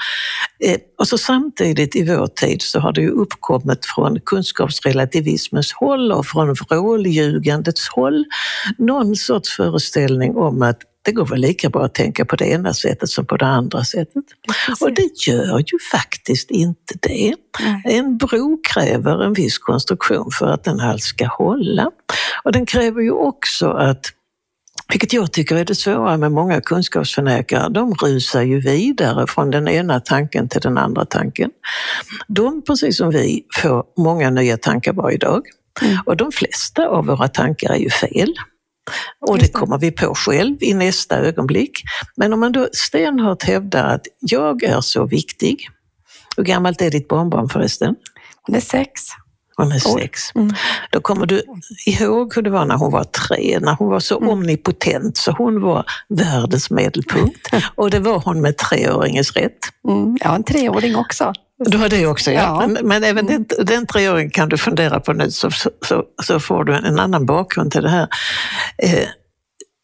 [0.64, 6.12] Eh, och så samtidigt i vår tid så har det ju uppkommit från kunskapsrelativismens håll
[6.12, 8.24] och från vrålljugandets håll
[8.78, 12.74] någon sorts föreställning om att det går väl lika bra att tänka på det ena
[12.74, 14.24] sättet som på det andra sättet.
[14.80, 17.34] Och det gör ju faktiskt inte det.
[17.84, 21.90] En bro kräver en viss konstruktion för att den alls ska hålla.
[22.44, 24.06] Och den kräver ju också att
[24.92, 27.68] vilket jag tycker är det svåra med många kunskapsförnekare.
[27.68, 31.50] De rusar ju vidare från den ena tanken till den andra tanken.
[32.28, 35.42] De, precis som vi, får många nya tankar varje dag.
[35.82, 35.98] Mm.
[36.06, 38.34] Och de flesta av våra tankar är ju fel.
[39.20, 41.82] Och det kommer vi på själv i nästa ögonblick.
[42.16, 45.68] Men om man då stenhårt hävdar att jag är så viktig.
[46.36, 47.94] Hur gammalt är ditt barnbarn förresten?
[48.42, 49.02] Hon är sex.
[49.58, 50.20] Hon är sex.
[50.34, 50.54] Mm.
[50.90, 51.42] Då kommer du
[51.86, 54.28] ihåg hur det var när hon var tre, när hon var så mm.
[54.28, 57.48] omnipotent så hon var världens medelpunkt.
[57.74, 59.58] Och det var hon med treåringens rätt.
[59.88, 60.16] Mm.
[60.20, 61.32] Ja, en treåring också.
[61.58, 62.40] Du har det också, ja.
[62.40, 62.66] ja.
[62.66, 63.44] Men, men, även mm.
[63.48, 67.26] den, den treåringen kan du fundera på nu så, så, så får du en annan
[67.26, 68.08] bakgrund till det här.
[68.82, 69.08] Eh,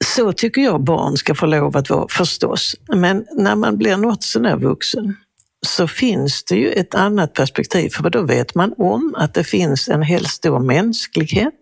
[0.04, 2.76] så tycker jag barn ska få lov att vara förstås.
[2.94, 5.16] Men när man blir något sånär vuxen
[5.64, 9.88] så finns det ju ett annat perspektiv, för då vet man om att det finns
[9.88, 11.54] en helst stor mänsklighet.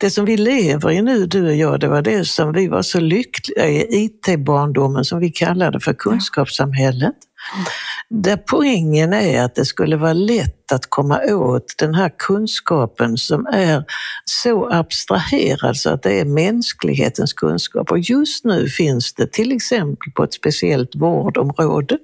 [0.00, 2.82] Det som vi lever i nu, du och jag, det var det som vi var
[2.82, 7.14] så lyckliga i IT-barndomen, som vi kallade för kunskapssamhället.
[8.08, 13.46] Där poängen är att det skulle vara lätt att komma åt den här kunskapen som
[13.46, 13.84] är
[14.24, 17.90] så abstraherad så att det är mänsklighetens kunskap.
[17.90, 21.98] Och just nu finns det till exempel på ett speciellt vårdområde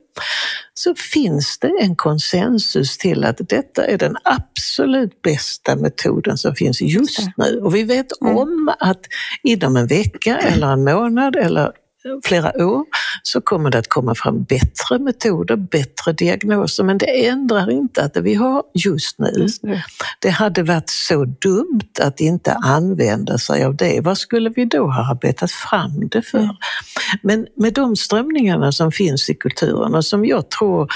[0.75, 6.81] så finns det en konsensus till att detta är den absolut bästa metoden som finns
[6.81, 7.61] just nu.
[7.63, 8.37] Och vi vet mm.
[8.37, 9.01] om att
[9.43, 11.73] inom en vecka eller en månad eller
[12.25, 12.85] flera år
[13.23, 18.15] så kommer det att komma fram bättre metoder, bättre diagnoser, men det ändrar inte att
[18.15, 19.47] det vi har just nu,
[20.19, 24.01] det hade varit så dumt att inte använda sig av det.
[24.01, 26.49] Vad skulle vi då ha arbetat fram det för?
[27.23, 30.88] Men med de strömningarna som finns i kulturen och som jag tror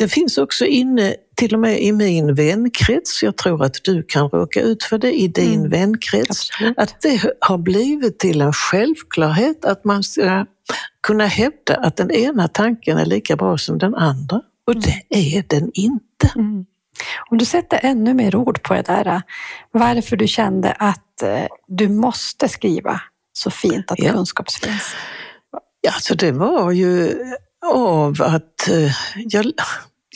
[0.00, 4.28] det finns också inne, till och med i min vänkrets, jag tror att du kan
[4.28, 5.70] råka ut för det i din mm.
[5.70, 6.78] vänkrets, Absolut.
[6.78, 10.46] att det har blivit till en självklarhet att man ska
[11.02, 14.40] kunna hävda att den ena tanken är lika bra som den andra.
[14.66, 14.84] Och mm.
[15.08, 16.30] det är den inte.
[16.36, 16.64] Mm.
[17.30, 19.22] Om du sätter ännu mer ord på det där,
[19.70, 23.00] varför du kände att eh, du måste skriva
[23.32, 24.12] så fint att ja.
[24.12, 24.94] kunskap finns?
[25.80, 27.14] Ja, alltså det var ju
[27.66, 29.52] av att eh, jag,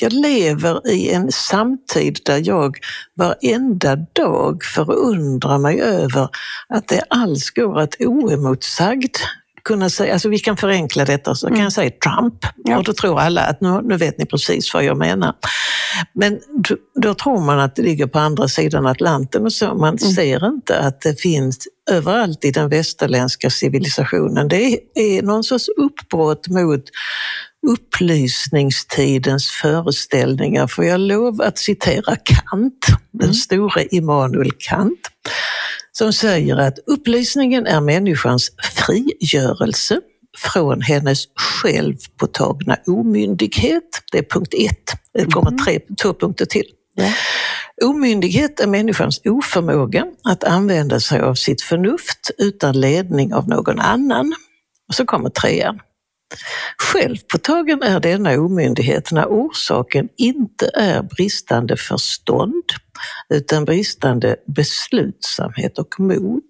[0.00, 2.78] jag lever i en samtid där jag
[3.14, 6.28] varenda dag förundrar mig över
[6.68, 9.16] att det alls går att oemotsagd
[9.64, 11.64] kunna säga, alltså vi kan förenkla detta så kan mm.
[11.64, 12.78] jag säga Trump ja.
[12.78, 15.34] och då tror alla att nu, nu vet ni precis vad jag menar.
[16.12, 19.74] Men då, då tror man att det ligger på andra sidan Atlanten och så.
[19.74, 19.98] Man mm.
[19.98, 24.48] ser inte att det finns överallt i den västerländska civilisationen.
[24.48, 26.84] Det är, är någon sorts uppbrott mot
[27.66, 30.66] upplysningstidens föreställningar.
[30.66, 33.34] Får jag lov att citera Kant, den mm.
[33.34, 35.00] store Immanuel Kant,
[35.92, 40.00] som säger att upplysningen är människans frigörelse
[40.38, 44.02] från hennes självpåtagna omyndighet.
[44.12, 44.92] Det är punkt ett.
[45.14, 45.64] Det kommer mm.
[45.64, 46.66] tre, två punkter till.
[46.94, 47.12] Ja.
[47.84, 54.34] Omyndighet är människans oförmåga att använda sig av sitt förnuft utan ledning av någon annan.
[54.88, 55.80] Och så kommer trean.
[56.78, 62.64] Självpåtagen är denna omyndighet när orsaken inte är bristande förstånd
[63.28, 66.42] utan bristande beslutsamhet och mod.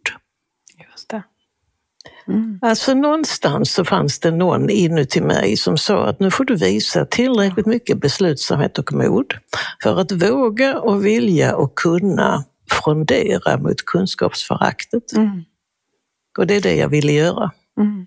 [0.93, 1.23] Just det.
[2.29, 2.59] Mm.
[2.63, 7.05] Alltså någonstans så fanns det någon inuti mig som sa att nu får du visa
[7.05, 9.35] tillräckligt mycket beslutsamhet och mod
[9.83, 15.13] för att våga och vilja och kunna frondera mot kunskapsföraktet.
[15.13, 15.45] Mm.
[16.39, 17.51] Och det är det jag ville göra.
[17.81, 18.07] Mm.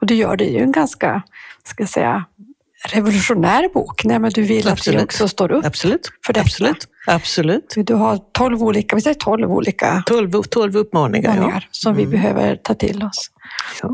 [0.00, 1.22] Och du gör det ju en ganska,
[1.64, 2.24] ska jag säga,
[2.84, 4.04] revolutionär bok.
[4.04, 4.96] Nej, men du vill Absolut.
[4.96, 6.10] att vi också står upp Absolut.
[6.26, 6.44] för detta.
[6.44, 6.88] Absolut.
[7.06, 7.74] Absolut.
[7.76, 11.68] Du har tolv olika, visst 12 olika 12, 12 uppmaningar, uppmaningar ja.
[11.70, 12.04] som mm.
[12.04, 13.30] vi behöver ta till oss.
[13.82, 13.90] Ja.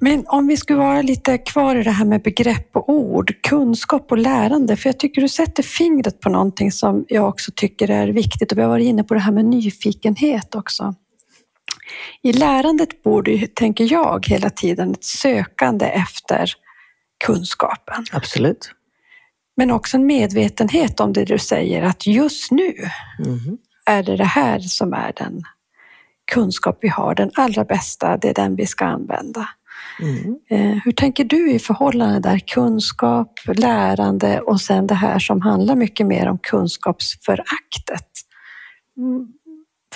[0.00, 4.12] Men om vi skulle vara lite kvar i det här med begrepp och ord, kunskap
[4.12, 8.08] och lärande, för jag tycker du sätter fingret på någonting som jag också tycker är
[8.08, 10.94] viktigt och vi har varit inne på det här med nyfikenhet också.
[12.22, 16.52] I lärandet borde, tänker jag, hela tiden ett sökande efter
[17.24, 18.04] kunskapen.
[18.12, 18.70] Absolut.
[19.56, 22.74] Men också en medvetenhet om det du säger, att just nu
[23.18, 23.58] mm.
[23.86, 25.42] är det det här som är den
[26.32, 29.48] kunskap vi har, den allra bästa, det är den vi ska använda.
[30.00, 30.36] Mm.
[30.50, 35.76] Eh, hur tänker du i förhållande där kunskap, lärande och sen det här som handlar
[35.76, 38.08] mycket mer om kunskapsföraktet?
[38.96, 39.26] Mm.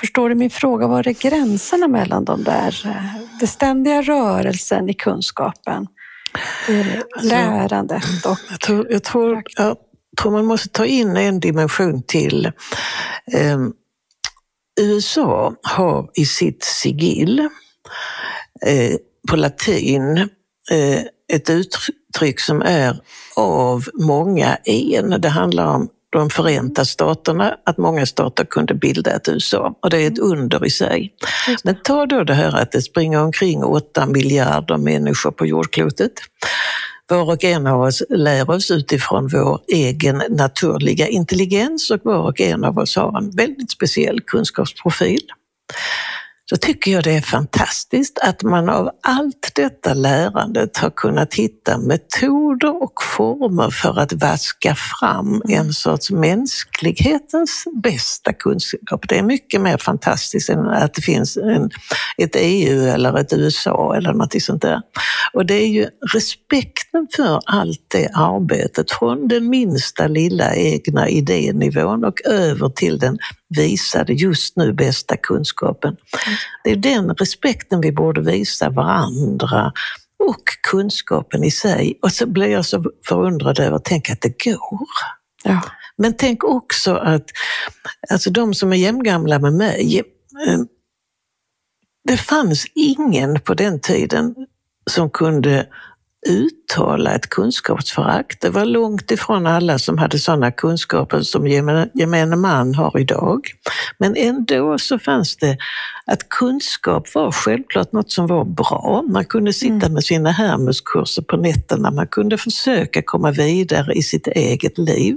[0.01, 0.87] Förstår du min fråga?
[0.87, 2.83] Var är gränserna mellan de där?
[2.87, 5.87] Eh, den ständiga rörelsen i kunskapen,
[7.17, 8.38] alltså, lärandet och...
[8.51, 9.77] Jag tror, jag, tror, jag
[10.23, 12.53] tror man måste ta in en dimension till.
[14.79, 17.41] USA har i sitt sigill
[18.67, 18.97] eh,
[19.31, 20.19] på latin
[20.71, 23.01] eh, ett uttryck som är
[23.37, 25.21] av många en.
[25.21, 29.75] Det handlar om de förenta staterna, att många stater kunde bilda ett USA.
[29.83, 31.12] Och det är ett under i sig.
[31.64, 36.12] Men ta då det här att det springer omkring åtta miljarder människor på jordklotet.
[37.11, 42.40] Var och en av oss lär oss utifrån vår egen naturliga intelligens och var och
[42.40, 45.23] en av oss har en väldigt speciell kunskapsprofil
[46.51, 51.79] så tycker jag det är fantastiskt att man av allt detta lärandet har kunnat hitta
[51.79, 59.09] metoder och former för att vaska fram en sorts mänsklighetens bästa kunskap.
[59.09, 61.71] Det är mycket mer fantastiskt än att det finns en,
[62.19, 64.81] ett EU eller ett USA eller något sånt där.
[65.33, 72.05] Och det är ju respekten för allt det arbetet från den minsta lilla egna idénivån
[72.05, 73.19] och över till den
[73.57, 75.97] visade just nu bästa kunskapen.
[76.65, 79.73] Det är den respekten vi borde visa varandra
[80.19, 81.99] och kunskapen i sig.
[82.03, 84.89] Och så blir jag så förundrad över att tänka att det går.
[85.45, 85.63] Ja.
[85.97, 87.25] Men tänk också att
[88.11, 90.03] alltså de som är jämngamla med mig,
[90.47, 90.61] eh,
[92.09, 94.35] det fanns ingen på den tiden
[94.91, 95.67] som kunde
[96.29, 98.41] uttala ett kunskapsförakt.
[98.41, 101.47] Det var långt ifrån alla som hade sådana kunskaper som
[101.95, 103.41] gemene man har idag.
[103.99, 105.59] Men ändå så fanns det
[106.07, 109.05] att kunskap var självklart något som var bra.
[109.09, 109.93] Man kunde sitta mm.
[109.93, 115.17] med sina Hermeskurser på nätterna, man kunde försöka komma vidare i sitt eget liv.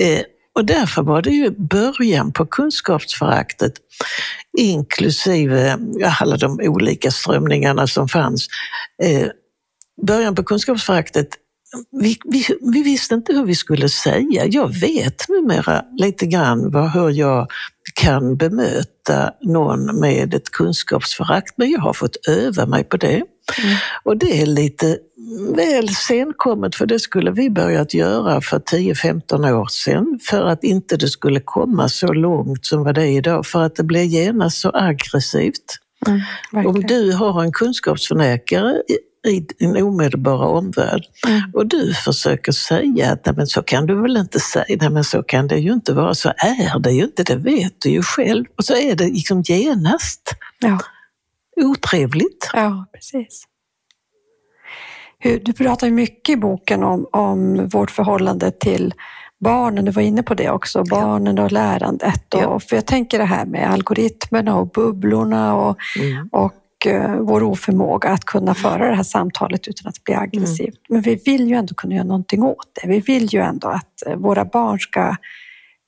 [0.00, 3.72] Eh, och därför var det ju början på kunskapsföraktet,
[4.58, 5.78] inklusive
[6.20, 8.48] alla de olika strömningarna som fanns.
[10.02, 11.28] Början på kunskapsföraktet,
[12.00, 14.46] vi, vi, vi, visste inte hur vi skulle säga.
[14.46, 17.46] Jag vet numera lite grann vad, hur jag
[17.94, 23.14] kan bemöta någon med ett kunskapsförakt, men jag har fått öva mig på det.
[23.14, 23.76] Mm.
[24.04, 24.98] Och det är lite
[25.56, 30.96] väl senkommet, för det skulle vi börjat göra för 10-15 år sedan, för att inte
[30.96, 34.60] det skulle komma så långt som vad det är idag, för att det blir genast
[34.60, 35.78] så aggressivt.
[36.52, 38.82] Mm, Om du har en kunskapsförnekare
[39.26, 41.02] i din omedelbara omvärld.
[41.28, 41.42] Mm.
[41.54, 45.22] Och du försöker säga att men så kan du väl inte säga, nej men så
[45.22, 48.44] kan det ju inte vara, så är det ju inte, det vet du ju själv.
[48.58, 50.78] Och så är det liksom genast ja.
[51.56, 52.50] otrevligt.
[52.52, 53.44] Ja, precis.
[55.42, 58.94] Du pratar mycket i boken om, om vårt förhållande till
[59.40, 62.34] barnen, du var inne på det också, barnen och lärandet.
[62.34, 62.60] Och, ja.
[62.60, 66.28] För jag tänker det här med algoritmerna och bubblorna och, mm.
[66.32, 66.52] och
[66.86, 70.68] Eh, vår oförmåga att kunna föra det här samtalet utan att bli aggressivt.
[70.68, 70.78] Mm.
[70.88, 72.88] Men vi vill ju ändå kunna göra någonting åt det.
[72.88, 75.16] Vi vill ju ändå att eh, våra barn ska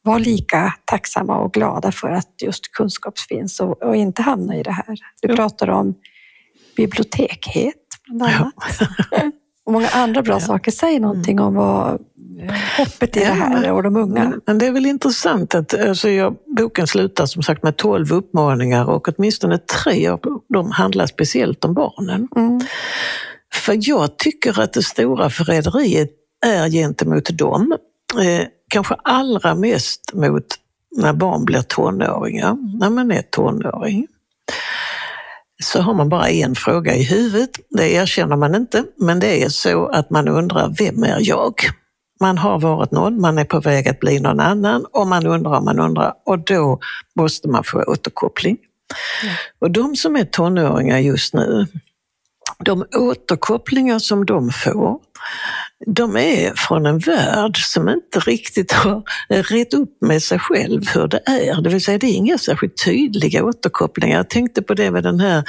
[0.03, 4.63] vara lika tacksamma och glada för att just kunskap finns och, och inte hamna i
[4.63, 4.97] det här.
[5.23, 5.37] Du ja.
[5.37, 5.95] pratar om
[6.77, 7.75] bibliotekhet
[8.07, 8.55] bland annat.
[9.11, 9.31] Ja.
[9.67, 10.41] och många andra bra ja.
[10.41, 10.71] saker.
[10.71, 11.45] Säg någonting mm.
[11.45, 12.01] om vad
[12.79, 14.25] hoppet i det här och de unga.
[14.25, 18.13] Men, men, det är väl intressant att alltså jag, boken slutar som sagt med tolv
[18.13, 22.29] uppmaningar och åtminstone tre av dem handlar speciellt om barnen.
[22.37, 22.61] Mm.
[23.53, 26.11] För jag tycker att det stora förräderiet
[26.47, 27.77] är gentemot dem.
[28.21, 30.47] Eh, kanske allra mest mot
[30.97, 34.07] när barn blir tonåringar, när man är tonåring
[35.63, 37.51] så har man bara en fråga i huvudet.
[37.71, 41.55] Det erkänner man inte, men det är så att man undrar, vem är jag?
[42.21, 45.61] Man har varit någon, man är på väg att bli någon annan och man undrar,
[45.61, 46.79] man undrar och då
[47.17, 48.57] måste man få återkoppling.
[49.23, 49.35] Mm.
[49.61, 51.67] Och de som är tonåringar just nu,
[52.65, 54.99] de återkopplingar som de får
[55.87, 61.09] de är från en värld som inte riktigt har rett upp med sig själv hur
[61.09, 61.63] det är.
[61.63, 64.17] Det vill säga, det är inga särskilt tydliga återkopplingar.
[64.17, 65.45] Jag tänkte på det med den här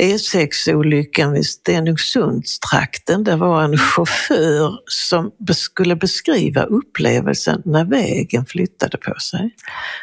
[0.00, 3.24] E6-olyckan vid Stenungsundstrakten.
[3.24, 9.54] Det var en chaufför som skulle beskriva upplevelsen när vägen flyttade på sig.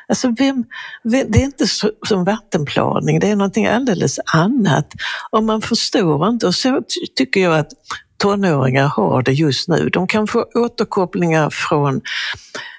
[0.07, 0.63] Alltså vem,
[1.03, 4.87] vem, det är inte så, som vattenplaning, det är någonting alldeles annat.
[5.31, 6.81] Och man förstår inte, och så
[7.15, 7.71] tycker jag att
[8.25, 9.89] tonåringar har det just nu.
[9.89, 12.01] De kan få återkopplingar från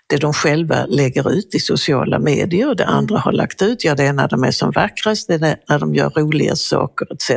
[0.06, 3.84] det de själva lägger ut i sociala medier, det andra har lagt ut.
[3.84, 7.12] Ja, det är när de är som vackrast, det är när de gör roliga saker
[7.12, 7.30] etc.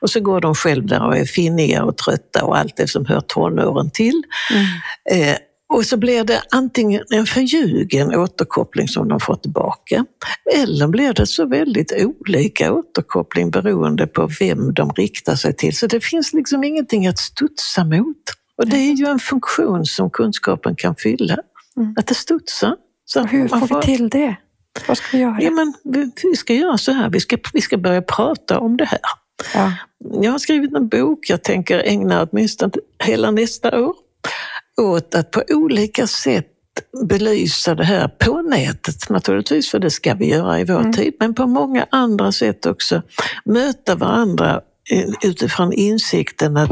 [0.00, 3.06] Och så går de själva där och är finniga och trötta och allt det som
[3.06, 4.22] hör tonåren till.
[4.54, 5.30] Mm.
[5.30, 5.36] Eh,
[5.70, 10.04] och så blir det antingen en förljugen återkoppling som de får tillbaka,
[10.56, 15.76] eller blir det så väldigt olika återkoppling beroende på vem de riktar sig till.
[15.76, 18.16] Så det finns liksom ingenting att studsa mot.
[18.56, 21.36] Och det är ju en funktion som kunskapen kan fylla,
[21.76, 21.94] mm.
[21.98, 22.76] att det studsar.
[23.04, 24.36] Så hur får, får vi till det?
[24.88, 25.38] Vad ska vi göra?
[25.40, 25.74] Ja, men
[26.22, 29.00] vi ska göra så här, vi ska, vi ska börja prata om det här.
[29.54, 29.72] Ja.
[30.22, 32.72] Jag har skrivit en bok, jag tänker ägna åtminstone
[33.04, 33.94] hela nästa år
[34.76, 36.46] åt att på olika sätt
[37.08, 40.92] belysa det här på nätet naturligtvis, för det ska vi göra i vår mm.
[40.92, 43.02] tid, men på många andra sätt också
[43.44, 44.60] möta varandra
[45.22, 46.70] utifrån insikten att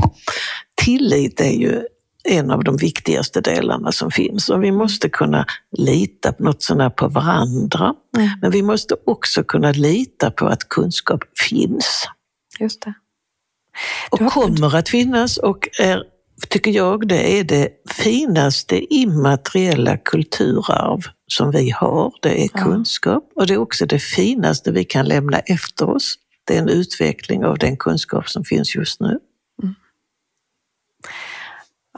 [0.84, 1.82] tillit är ju
[2.24, 5.46] en av de viktigaste delarna som finns och vi måste kunna
[5.76, 7.94] lita på något sånt på varandra.
[8.16, 8.28] Mm.
[8.42, 12.08] Men vi måste också kunna lita på att kunskap finns.
[12.60, 12.94] Just det.
[14.10, 16.02] Och kommer att finnas och är
[16.48, 22.12] tycker jag, det är det finaste immateriella kulturarv som vi har.
[22.22, 26.14] Det är kunskap och det är också det finaste vi kan lämna efter oss.
[26.44, 29.18] Det är en utveckling av den kunskap som finns just nu.
[29.62, 29.74] Mm.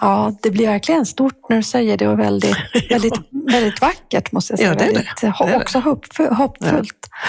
[0.01, 2.57] Ja, det blir verkligen stort när du säger det och väldigt,
[2.91, 4.71] väldigt, väldigt vackert måste jag säga.
[4.71, 4.95] Ja, det är det.
[4.95, 7.09] Väldigt, det är också hoppfullt.
[7.11, 7.27] Ja.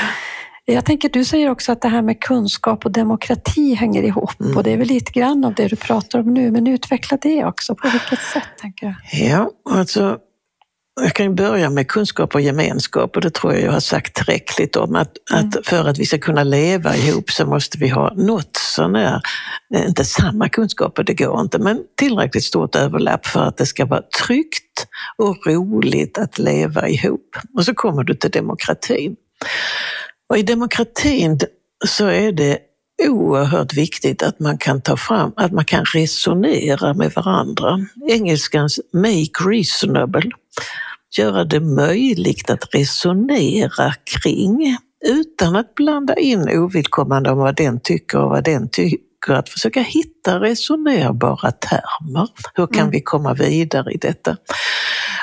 [0.66, 4.58] Jag tänker, du säger också att det här med kunskap och demokrati hänger ihop mm.
[4.58, 7.46] och det är väl lite grann av det du pratar om nu, men utveckla det
[7.46, 7.76] också.
[7.76, 9.18] På vilket sätt tänker du?
[9.26, 10.18] Ja, alltså
[11.02, 14.76] jag kan börja med kunskap och gemenskap och det tror jag jag har sagt tillräckligt
[14.76, 15.48] om att, mm.
[15.48, 19.22] att för att vi ska kunna leva ihop så måste vi ha något sånär,
[19.76, 23.86] eh, inte samma kunskaper, det går inte, men tillräckligt stort överlapp för att det ska
[23.86, 24.88] vara tryggt
[25.18, 27.36] och roligt att leva ihop.
[27.56, 29.16] Och så kommer du till demokratin.
[30.32, 31.40] Och I demokratin
[31.88, 32.58] så är det
[33.08, 37.80] oerhört viktigt att man kan ta fram, att man kan resonera med varandra.
[38.10, 40.32] Engelskans make reasonable,
[41.18, 48.20] göra det möjligt att resonera kring utan att blanda in ovidkommande om vad den tycker
[48.20, 49.34] och vad den tycker.
[49.34, 52.28] Att försöka hitta resonerbara termer.
[52.56, 52.92] Hur kan mm.
[52.92, 54.38] vi komma vidare i detta?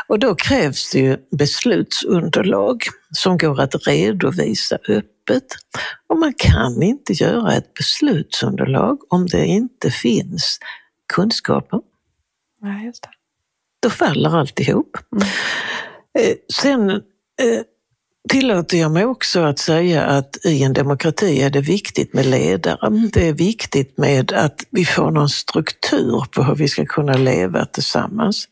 [0.09, 2.82] Och då krävs det ju beslutsunderlag
[3.14, 5.44] som går att redovisa öppet.
[6.06, 10.59] Och man kan inte göra ett beslutsunderlag om det inte finns
[11.14, 11.80] kunskaper.
[12.61, 13.09] Nej, just det.
[13.82, 14.96] Då faller alltihop.
[15.16, 15.28] Mm.
[16.18, 17.62] Eh, sen eh,
[18.28, 23.09] tillåter jag mig också att säga att i en demokrati är det viktigt med ledare.
[23.12, 27.64] Det är viktigt med att vi får någon struktur på hur vi ska kunna leva
[27.64, 28.48] tillsammans.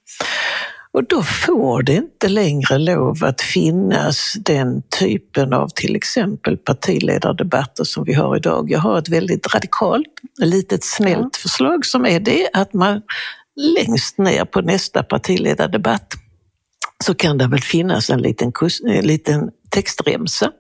[0.97, 7.85] Och då får det inte längre lov att finnas den typen av till exempel partiledardebatter
[7.85, 8.71] som vi har idag.
[8.71, 13.03] Jag har ett väldigt radikalt, litet snällt förslag som är det att man
[13.57, 16.13] längst ner på nästa partiledardebatt
[17.05, 18.53] så kan det väl finnas en liten,
[18.87, 20.51] en liten textremsa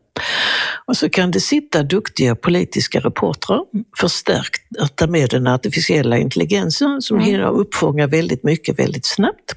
[0.87, 3.61] och så kan det sitta duktiga politiska reportrar
[3.99, 7.27] förstärkta med den artificiella intelligensen som mm.
[7.27, 9.53] hinner uppfånga väldigt mycket väldigt snabbt.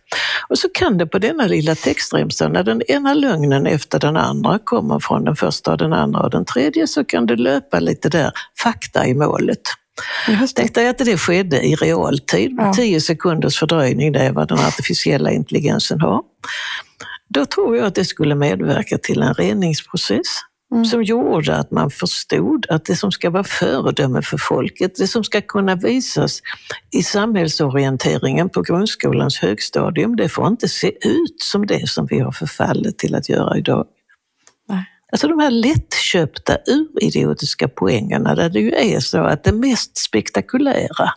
[0.49, 4.59] Och så kan det på denna lilla textremsa, när den ena lögnen efter den andra
[4.59, 8.31] kommer från den första, den andra och den tredje, så kan det löpa lite där
[8.63, 9.61] fakta i målet.
[10.55, 12.73] Tänk dig att det skedde i realtid, med ja.
[12.73, 16.21] tio sekunders fördröjning, det är vad den artificiella intelligensen har.
[17.33, 20.41] Då tror jag att det skulle medverka till en reningsprocess
[20.71, 20.85] Mm.
[20.85, 25.23] som gjorde att man förstod att det som ska vara föredöme för folket, det som
[25.23, 26.41] ska kunna visas
[26.91, 32.31] i samhällsorienteringen på grundskolans högstadium, det får inte se ut som det som vi har
[32.31, 33.85] förfallit till att göra idag.
[34.67, 34.85] Nej.
[35.11, 41.13] Alltså de här lättköpta uridiotiska poängerna där det ju är så att det mest spektakulära,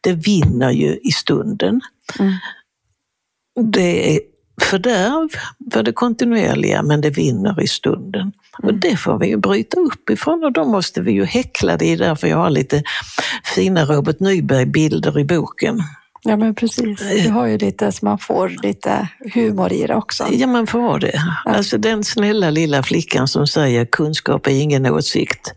[0.00, 1.80] det vinner ju i stunden.
[2.18, 2.34] Mm.
[3.72, 4.20] Det är
[4.62, 5.28] fördärv
[5.72, 8.32] för det kontinuerliga, men det vinner i stunden.
[8.62, 8.74] Mm.
[8.74, 11.96] Och det får vi ju bryta upp ifrån och då måste vi ju häckla det.
[11.96, 12.82] därför jag har lite
[13.44, 15.82] fina Robert Nyberg-bilder i boken.
[16.24, 17.00] Ja, men precis.
[17.24, 20.26] Du har ju lite så man får lite humor i det också.
[20.30, 21.22] Ja, man får det.
[21.44, 21.52] Ja.
[21.52, 25.54] Alltså den snälla lilla flickan som säger kunskap är ingen åsikt.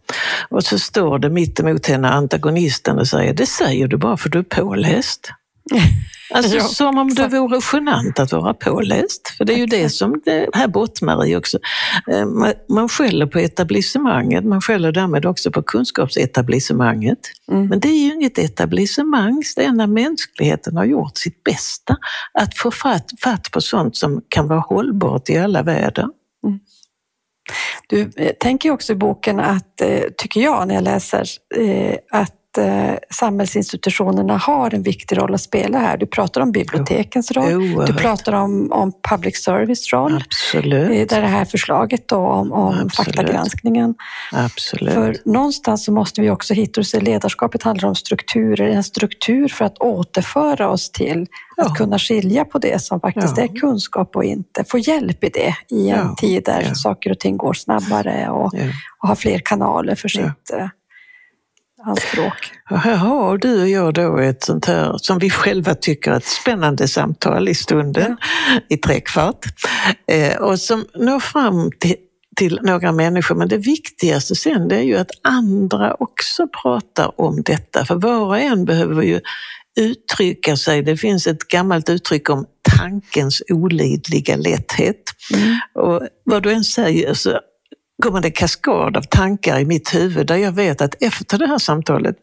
[0.50, 4.30] Och så står det mitt emot henne antagonisten och säger det säger du bara för
[4.30, 5.32] du är påläst.
[6.34, 9.28] Alltså, ja, som om det vore genant att vara påläst.
[9.38, 11.60] För det är ju det som det här bottnar i också.
[12.12, 12.26] Eh,
[12.70, 17.20] man skäller på etablissemanget, man skäller därmed också på kunskapsetablissemanget.
[17.52, 17.68] Mm.
[17.68, 21.98] Men det är ju inget etablissemang, det är när mänskligheten har gjort sitt bästa
[22.34, 26.08] att få fatt, fatt på sånt som kan vara hållbart i alla väder.
[26.46, 26.60] Mm.
[27.88, 31.28] Du eh, tänker också i boken att, eh, tycker jag när jag läser,
[32.12, 32.45] att
[33.10, 35.98] samhällsinstitutionerna har en viktig roll att spela här.
[35.98, 37.88] Du pratar om bibliotekens roll, Oerhört.
[37.88, 40.24] du pratar om, om public service roll.
[40.26, 40.92] Absolut.
[40.92, 43.96] Eh, där det här förslaget då om, om faktagranskningen.
[44.32, 44.94] Absolut.
[44.94, 49.66] För någonstans så måste vi också hitta oss Ledarskapet handlar om strukturer, en struktur för
[49.66, 51.28] att återföra oss till
[51.58, 51.66] ja.
[51.66, 53.44] att kunna skilja på det som faktiskt ja.
[53.44, 54.64] är kunskap och inte.
[54.64, 56.16] Få hjälp i det i en ja.
[56.16, 58.54] tid där saker och ting går snabbare och,
[59.02, 60.52] och har fler kanaler för sitt
[61.86, 62.52] anspråk.
[62.70, 66.18] Och här har du och jag då ett sånt här, som vi själva tycker är
[66.18, 68.60] ett spännande samtal i stunden, ja.
[68.70, 69.46] i trekvart.
[70.12, 71.96] Eh, och som når fram till,
[72.36, 73.36] till några människor.
[73.36, 77.86] Men det viktigaste sen det är ju att andra också pratar om detta.
[77.86, 79.22] För var och en behöver ju
[79.80, 80.82] uttrycka sig.
[80.82, 82.46] Det finns ett gammalt uttryck om
[82.78, 85.04] tankens olidliga lätthet.
[85.34, 85.58] Mm.
[85.74, 87.40] Och vad du än säger så
[88.04, 92.16] kommer kaskad av tankar i mitt huvud där jag vet att efter det här samtalet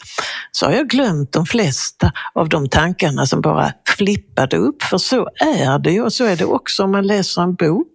[0.50, 4.82] så har jag glömt de flesta av de tankarna som bara flippade upp.
[4.82, 7.92] För så är det ju och så är det också om man läser en bok.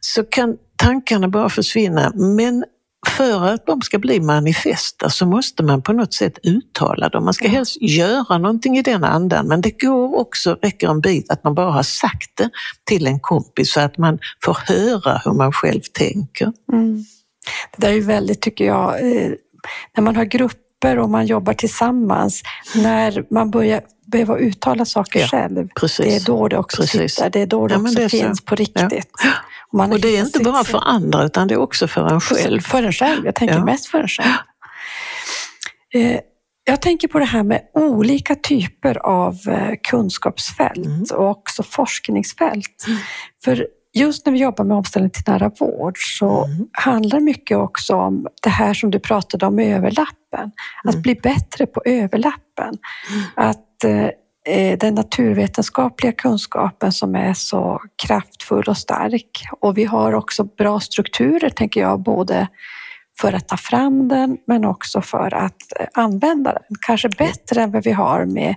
[0.00, 2.12] Så kan tankarna bara försvinna.
[2.14, 2.64] Men
[3.06, 7.24] för att de ska bli manifesta så måste man på något sätt uttala dem.
[7.24, 11.30] Man ska helst göra någonting i den andan men det går också, räcker en bit,
[11.30, 12.50] att man bara har sagt det
[12.84, 16.52] till en kompis så att man får höra hur man själv tänker.
[16.72, 17.04] Mm.
[17.76, 19.30] Det där är väldigt, tycker jag, eh,
[19.96, 22.42] när man har grupper och man jobbar tillsammans,
[22.74, 26.06] när man börjar behöva uttala saker ja, själv, precis.
[26.06, 27.14] det är då det också precis.
[27.14, 28.44] sitter, det är då det ja, också det finns så.
[28.44, 29.10] på riktigt.
[29.24, 29.30] Ja.
[29.72, 32.60] Man och det är inte bara för andra utan det är också för en själv.
[32.60, 33.64] För en själv, jag tänker ja.
[33.64, 34.32] mest för en själv.
[35.94, 36.20] Eh,
[36.64, 41.04] jag tänker på det här med olika typer av eh, kunskapsfält mm.
[41.12, 42.84] och också forskningsfält.
[42.86, 42.98] Mm.
[43.44, 46.68] För just när vi jobbar med omställning till nära vård så mm.
[46.72, 50.50] handlar mycket också om det här som du pratade om, överlappen.
[50.84, 51.02] Att mm.
[51.02, 52.74] bli bättre på överlappen.
[53.10, 53.24] Mm.
[53.36, 54.08] Att Eh,
[54.80, 59.30] den naturvetenskapliga kunskapen som är så kraftfull och stark.
[59.60, 62.48] Och vi har också bra strukturer, tänker jag, både
[63.20, 66.62] för att ta fram den men också för att eh, använda den.
[66.86, 68.54] Kanske bättre än vad vi har med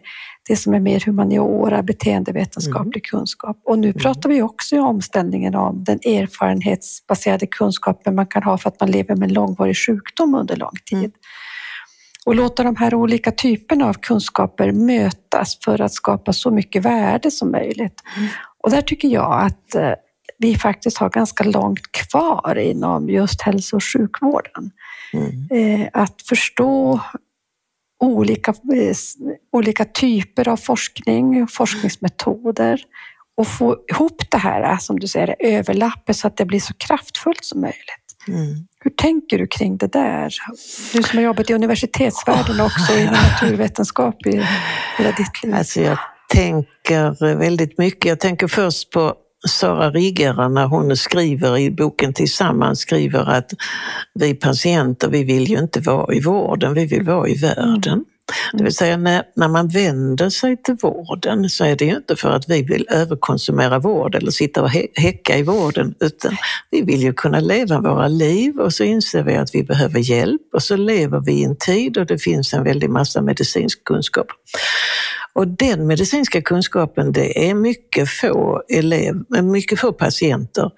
[0.50, 3.20] det som är mer humaniora, beteendevetenskaplig mm.
[3.20, 3.62] kunskap.
[3.66, 4.00] Och nu mm.
[4.00, 8.92] pratar vi också i omställningen om den erfarenhetsbaserade kunskapen man kan ha för att man
[8.92, 11.00] lever med långvarig sjukdom under lång tid.
[11.00, 11.12] Mm
[12.26, 17.32] och låta de här olika typerna av kunskaper mötas för att skapa så mycket värde
[17.32, 18.04] som möjligt.
[18.18, 18.30] Mm.
[18.64, 19.94] Och där tycker jag att eh,
[20.38, 24.72] vi faktiskt har ganska långt kvar inom just hälso och sjukvården.
[25.14, 25.82] Mm.
[25.82, 27.00] Eh, att förstå
[28.00, 28.96] olika, eh,
[29.52, 32.82] olika typer av forskning, forskningsmetoder
[33.38, 37.46] och få ihop det här, som du säger, överlappet så att det blir så kraftfullt
[37.46, 38.01] som möjligt.
[38.28, 38.68] Mm.
[38.84, 40.34] Hur tänker du kring det där?
[40.94, 44.46] Du som har jobbat i universitetsvärlden också, i naturvetenskap i
[44.98, 45.54] hela ditt liv.
[45.56, 45.98] Alltså jag
[46.30, 48.06] tänker väldigt mycket.
[48.06, 49.14] Jag tänker först på
[49.50, 53.52] Sara Riggera när hon skriver i boken Tillsammans skriver att
[54.14, 58.06] vi patienter, vi vill ju inte vara i vården, vi vill vara i världen.
[58.54, 62.16] Det vill säga när, när man vänder sig till vården så är det ju inte
[62.16, 66.38] för att vi vill överkonsumera vård eller sitta och häcka i vården utan
[66.70, 70.42] vi vill ju kunna leva våra liv och så inser vi att vi behöver hjälp
[70.54, 74.28] och så lever vi i en tid och det finns en väldig massa medicinsk kunskap.
[75.34, 80.72] Och den medicinska kunskapen, det är mycket få, elev, mycket få patienter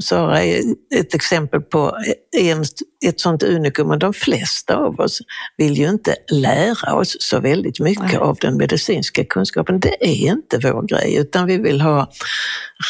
[0.00, 0.62] Sara är
[0.94, 1.96] ett exempel på
[2.36, 2.64] en,
[3.04, 5.20] ett sånt unikum och de flesta av oss
[5.56, 8.16] vill ju inte lära oss så väldigt mycket Nej.
[8.16, 9.80] av den medicinska kunskapen.
[9.80, 12.10] Det är inte vår grej utan vi vill ha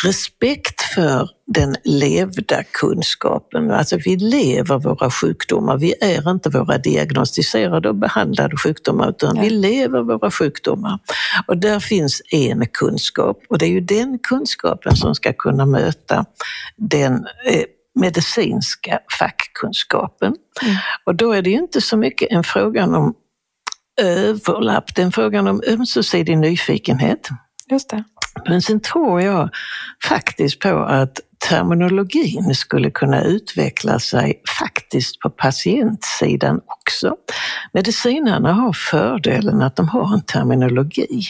[0.04, 3.70] respekt för den levda kunskapen.
[3.70, 9.50] Alltså vi lever våra sjukdomar, vi är inte våra diagnostiserade och behandlade sjukdomar utan vi
[9.50, 10.98] lever våra sjukdomar.
[11.46, 16.24] Och där finns en kunskap och det är ju den kunskapen som ska kunna möta
[16.76, 17.64] den eh,
[17.96, 20.34] medicinska fackkunskapen.
[20.62, 20.76] Mm.
[21.04, 23.14] Och då är det inte så mycket en fråga om
[24.00, 27.28] överlapp, det är en fråga om ömsesidig nyfikenhet.
[27.70, 28.04] Just det.
[28.48, 29.50] Men sen tror jag
[30.08, 37.16] faktiskt på att terminologin skulle kunna utveckla sig faktiskt på patientsidan också.
[37.72, 41.22] Medicinarna har fördelen att de har en terminologi.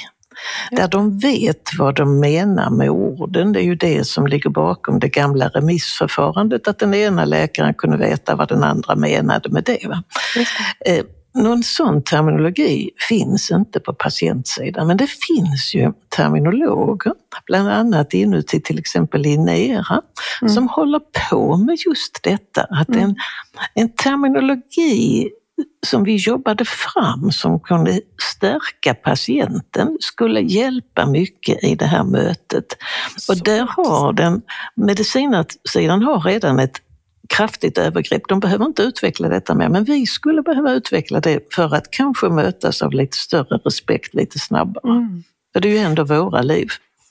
[0.71, 3.53] Där de vet vad de menar med orden.
[3.53, 7.97] Det är ju det som ligger bakom det gamla remissförfarandet, att den ena läkaren kunde
[7.97, 9.87] veta vad den andra menade med det.
[9.89, 10.03] Va?
[10.85, 10.99] det.
[10.99, 11.05] Eh,
[11.37, 17.13] någon sån terminologi finns inte på patientsidan, men det finns ju terminologer,
[17.47, 20.03] bland annat inuti till exempel Inera,
[20.43, 20.55] mm.
[20.55, 22.63] som håller på med just detta.
[22.63, 23.01] Att mm.
[23.01, 23.15] en,
[23.75, 25.31] en terminologi
[25.87, 28.01] som vi jobbade fram som kunde
[28.37, 32.77] stärka patienten skulle hjälpa mycket i det här mötet.
[33.29, 34.43] Och där har den,
[34.75, 36.83] medicinsidan har redan ett
[37.29, 38.23] kraftigt övergrepp.
[38.29, 42.29] De behöver inte utveckla detta mer, men vi skulle behöva utveckla det för att kanske
[42.29, 44.91] mötas av lite större respekt lite snabbare.
[44.91, 45.25] Mm.
[45.53, 46.69] För det är ju ändå våra liv.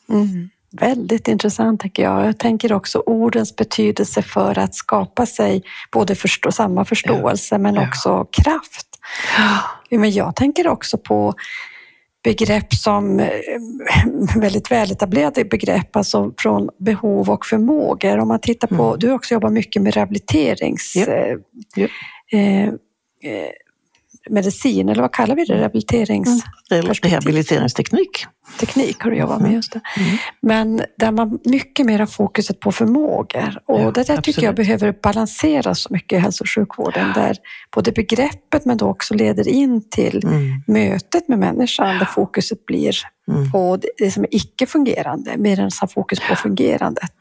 [0.10, 0.50] Mm.
[0.82, 2.26] Väldigt intressant tycker jag.
[2.26, 8.10] Jag tänker också ordens betydelse för att skapa sig både förstå, samma förståelse men också
[8.10, 8.28] ja.
[8.32, 8.88] kraft.
[9.90, 11.34] Men jag tänker också på
[12.24, 13.30] begrepp som eh,
[14.36, 18.18] väldigt väletablerade begrepp, alltså från behov och förmågor.
[18.18, 19.00] Om man tittar på, mm.
[19.00, 20.96] du har också jobbat mycket med rehabiliterings...
[20.96, 21.10] Yep.
[21.78, 21.92] Yep.
[22.32, 22.64] Eh,
[23.32, 23.50] eh,
[24.30, 25.54] medicin, eller vad kallar vi det?
[25.54, 26.44] Rehabiliterings...
[26.72, 26.94] Mm.
[27.02, 28.26] Rehabiliteringsteknik.
[28.60, 29.82] Teknik har du jobbat med, just det.
[29.98, 30.18] Mm.
[30.42, 33.60] Men där man mycket mer har fokuset på förmågor.
[33.66, 37.14] Och ja, det där tycker jag behöver balanseras mycket i hälso och sjukvården.
[37.14, 37.38] Där
[37.76, 40.64] både begreppet men då också leder in till mm.
[40.68, 42.96] mötet med människan där fokuset blir
[43.32, 43.52] mm.
[43.52, 47.14] på det som är icke-fungerande mer än att fokus på fungerandet.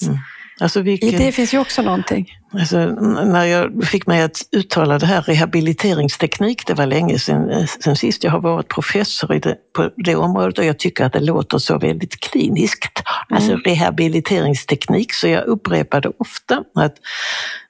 [0.60, 2.32] Alltså vilken, I det finns ju också någonting.
[2.52, 2.86] Alltså,
[3.24, 7.96] när jag fick mig att uttala det här rehabiliteringsteknik, det var länge sedan, eh, sedan
[7.96, 11.58] sist jag har varit professor det, på det området och jag tycker att det låter
[11.58, 13.02] så väldigt kliniskt.
[13.28, 13.62] Alltså mm.
[13.64, 16.94] rehabiliteringsteknik, så jag upprepade ofta att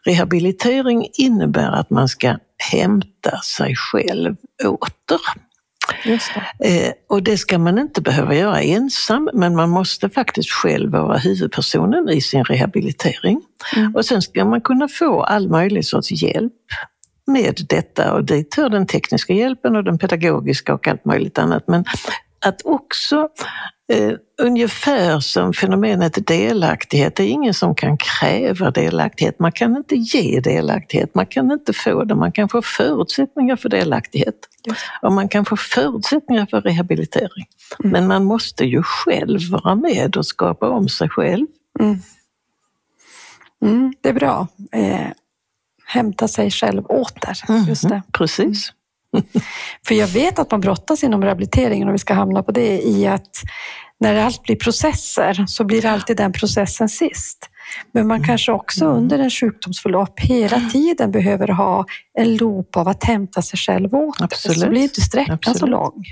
[0.06, 2.36] rehabilitering innebär att man ska
[2.72, 5.20] hämta sig själv åter.
[6.64, 11.18] Eh, och det ska man inte behöva göra ensam, men man måste faktiskt själv vara
[11.18, 13.42] huvudpersonen i sin rehabilitering.
[13.76, 13.94] Mm.
[13.94, 16.52] Och sen ska man kunna få all möjlig sorts hjälp
[17.26, 21.68] med detta och dit hör den tekniska hjälpen och den pedagogiska och allt möjligt annat.
[21.68, 21.84] Men
[22.44, 23.28] att också
[23.92, 29.38] eh, ungefär som fenomenet delaktighet, det är ingen som kan kräva delaktighet.
[29.38, 32.14] Man kan inte ge delaktighet, man kan inte få det.
[32.14, 34.34] Man kan få förutsättningar för delaktighet
[35.02, 37.46] och man kan få förutsättningar för rehabilitering.
[37.84, 37.92] Mm.
[37.92, 41.46] Men man måste ju själv vara med och skapa om sig själv.
[41.80, 41.98] Mm.
[43.62, 44.48] Mm, det är bra.
[44.72, 45.08] Eh,
[45.86, 47.36] hämta sig själv åter.
[47.48, 48.02] Mm, just det.
[48.12, 48.72] Precis.
[49.86, 53.06] För jag vet att man brottas inom rehabiliteringen, och vi ska hamna på det, i
[53.06, 53.42] att
[54.00, 57.50] när allt blir processer så blir alltid den processen sist.
[57.92, 58.26] Men man mm.
[58.26, 58.96] kanske också mm.
[58.96, 61.86] under en sjukdomsförlopp hela tiden behöver ha
[62.18, 64.20] en loop av att hämta sig själv åt.
[64.20, 64.58] Absolut.
[64.58, 65.58] Så blir inte sträckan Absolut.
[65.58, 66.04] så lång.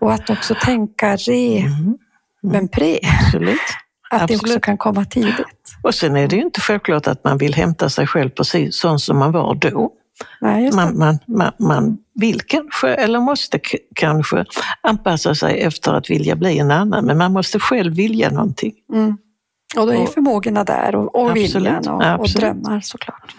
[0.00, 1.72] Och att också tänka re, mm.
[1.72, 1.96] mm.
[2.42, 2.98] men pre.
[3.20, 3.58] Absolut.
[4.10, 4.42] Att Absolut.
[4.42, 5.76] det också kan komma tidigt.
[5.82, 8.98] Och sen är det ju inte självklart att man vill hämta sig själv precis så
[8.98, 9.92] som man var då.
[10.40, 13.60] Nej, man, man, man, man, vill kanske, eller måste
[13.94, 14.44] kanske,
[14.80, 18.74] anpassa sig efter att vilja bli en annan, men man måste själv vilja någonting.
[18.92, 19.16] Mm.
[19.76, 23.36] Och då är och, förmågorna där och, och viljan och, och, drömmar såklart.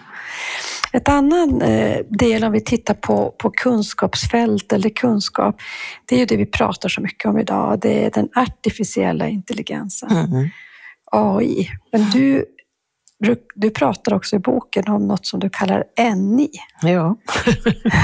[0.92, 5.60] Ett annan eh, del om vi tittar på, på kunskapsfält eller kunskap,
[6.06, 7.78] det är ju det vi pratar så mycket om idag.
[7.80, 10.10] Det är den artificiella intelligensen.
[10.10, 10.48] Mm.
[11.12, 11.70] AI.
[11.92, 12.44] Men du
[13.20, 16.50] du, du pratar också i boken om något som du kallar NI.
[16.82, 17.16] Ja.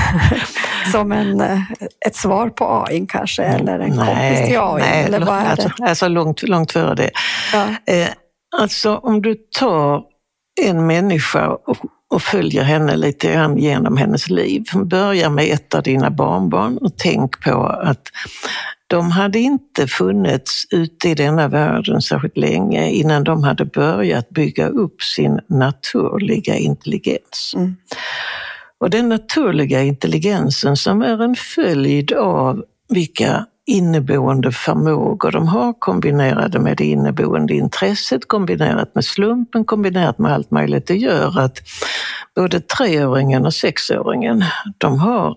[0.92, 1.60] som en, eh,
[2.06, 4.80] ett svar på AI kanske, eller en nej, kompis till AI?
[4.80, 5.84] Nej, eller vad är alltså, det?
[5.88, 7.10] alltså långt, långt före det.
[7.52, 7.94] Ja.
[7.94, 8.08] Eh,
[8.56, 10.02] alltså om du tar
[10.62, 11.76] en människa och,
[12.10, 14.64] och följer henne lite grann genom hennes liv.
[14.84, 18.08] Börja med ett av dina barnbarn och tänk på att
[18.86, 24.68] de hade inte funnits ute i denna världen särskilt länge innan de hade börjat bygga
[24.68, 27.52] upp sin naturliga intelligens.
[27.56, 27.76] Mm.
[28.78, 36.58] Och den naturliga intelligensen som är en följd av vilka inneboende förmågor de har kombinerade
[36.58, 40.86] med det inneboende intresset, kombinerat med slumpen, kombinerat med allt möjligt.
[40.86, 41.58] Det gör att
[42.34, 44.44] både treåringen och sexåringen,
[44.78, 45.36] de har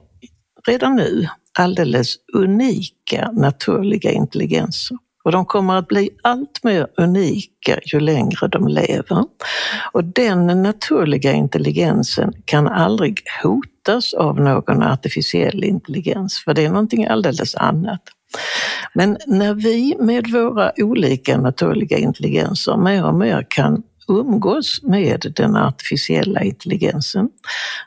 [0.67, 1.27] redan nu
[1.59, 4.97] alldeles unika naturliga intelligenser.
[5.23, 9.25] och de kommer att bli allt mer unika ju längre de lever.
[9.91, 17.05] Och den naturliga intelligensen kan aldrig hotas av någon artificiell intelligens, för det är någonting
[17.05, 18.01] alldeles annat.
[18.93, 25.55] Men när vi med våra olika naturliga intelligenser mer och mer kan umgås med den
[25.55, 27.29] artificiella intelligensen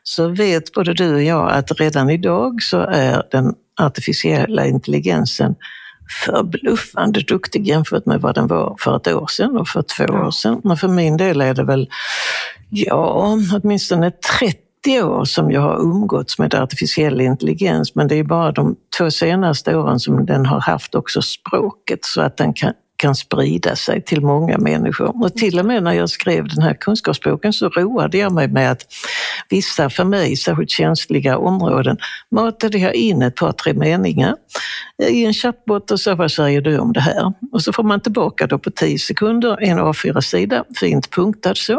[0.03, 5.55] så vet både du och jag att redan idag så är den artificiella intelligensen
[6.25, 10.31] förbluffande duktig jämfört med vad den var för ett år sedan och för två år
[10.31, 10.61] sedan.
[10.65, 11.89] Men för min del är det väl,
[12.71, 18.53] ja, åtminstone 30 år som jag har umgåtts med artificiell intelligens, men det är bara
[18.53, 22.73] de två senaste åren som den har haft också språket så att den kan
[23.03, 25.25] kan sprida sig till många människor.
[25.25, 28.71] Och till och med när jag skrev den här kunskapsboken så roade jag mig med
[28.71, 28.87] att
[29.49, 31.97] vissa för mig särskilt känsliga områden
[32.31, 34.37] matade jag in ett par, tre meningar
[35.09, 37.33] i en chattbot och sa vad säger du om det här?
[37.53, 41.79] Och så får man tillbaka då på tio sekunder en A4-sida, fint punktad så.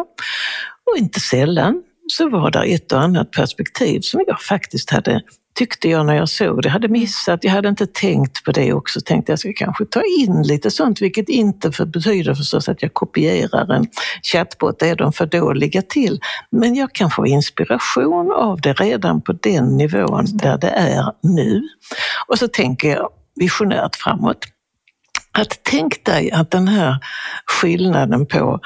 [0.92, 5.22] Och inte sällan så var det ett och annat perspektiv som jag faktiskt hade
[5.56, 6.68] tyckte jag när jag såg det.
[6.68, 9.02] Jag hade missat, jag hade inte tänkt på det också.
[9.02, 12.94] Tänkte jag ska kanske ta in lite sånt, vilket inte för, betyder förstås att jag
[12.94, 13.88] kopierar en
[14.24, 16.20] chatbot, det är de för dåliga till.
[16.50, 21.62] Men jag kan få inspiration av det redan på den nivån där det är nu.
[22.28, 24.46] Och så tänker jag visionärt framåt.
[25.32, 26.98] Att tänk dig att den här
[27.46, 28.60] skillnaden på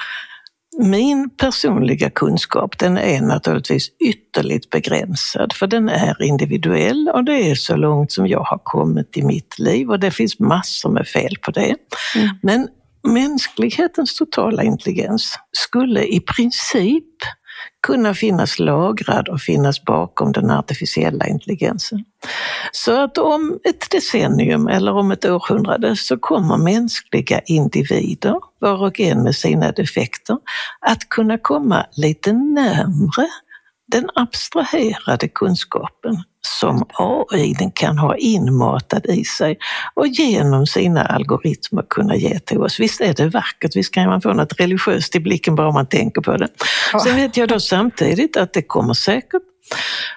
[0.79, 7.55] min personliga kunskap den är naturligtvis ytterligt begränsad för den är individuell och det är
[7.55, 11.35] så långt som jag har kommit i mitt liv och det finns massor med fel
[11.41, 11.75] på det.
[12.15, 12.29] Mm.
[12.41, 12.67] Men
[13.07, 17.15] mänsklighetens totala intelligens skulle i princip
[17.81, 22.05] kunna finnas lagrad och finnas bakom den artificiella intelligensen.
[22.71, 28.99] Så att om ett decennium eller om ett århundrade så kommer mänskliga individer, var och
[28.99, 30.37] en med sina defekter,
[30.79, 33.27] att kunna komma lite närmre
[33.91, 36.23] den abstraherade kunskapen
[36.59, 39.57] som AI kan ha inmatad i sig
[39.93, 42.79] och genom sina algoritmer kunna ge till oss.
[42.79, 46.21] Visst är det vackert, visst kan man få något religiöst i blicken bara man tänker
[46.21, 46.47] på det.
[47.03, 49.43] Sen vet jag då samtidigt att det kommer säkert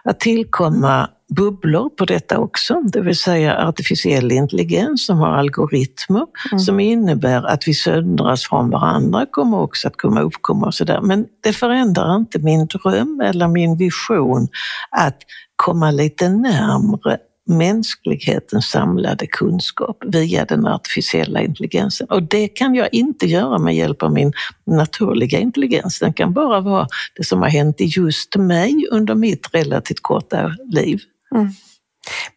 [0.05, 6.59] att tillkomma bubblor på detta också, det vill säga artificiell intelligens som har algoritmer mm.
[6.59, 11.01] som innebär att vi söndras från varandra kommer också att komma uppkomma och sådär.
[11.03, 14.48] Men det förändrar inte min dröm eller min vision
[14.90, 15.18] att
[15.57, 17.18] komma lite närmre
[17.51, 22.07] mänsklighetens samlade kunskap via den artificiella intelligensen.
[22.11, 24.32] Och det kan jag inte göra med hjälp av min
[24.66, 25.98] naturliga intelligens.
[25.98, 26.86] Den kan bara vara
[27.16, 31.01] det som har hänt i just mig under mitt relativt korta liv.
[31.34, 31.48] Mm.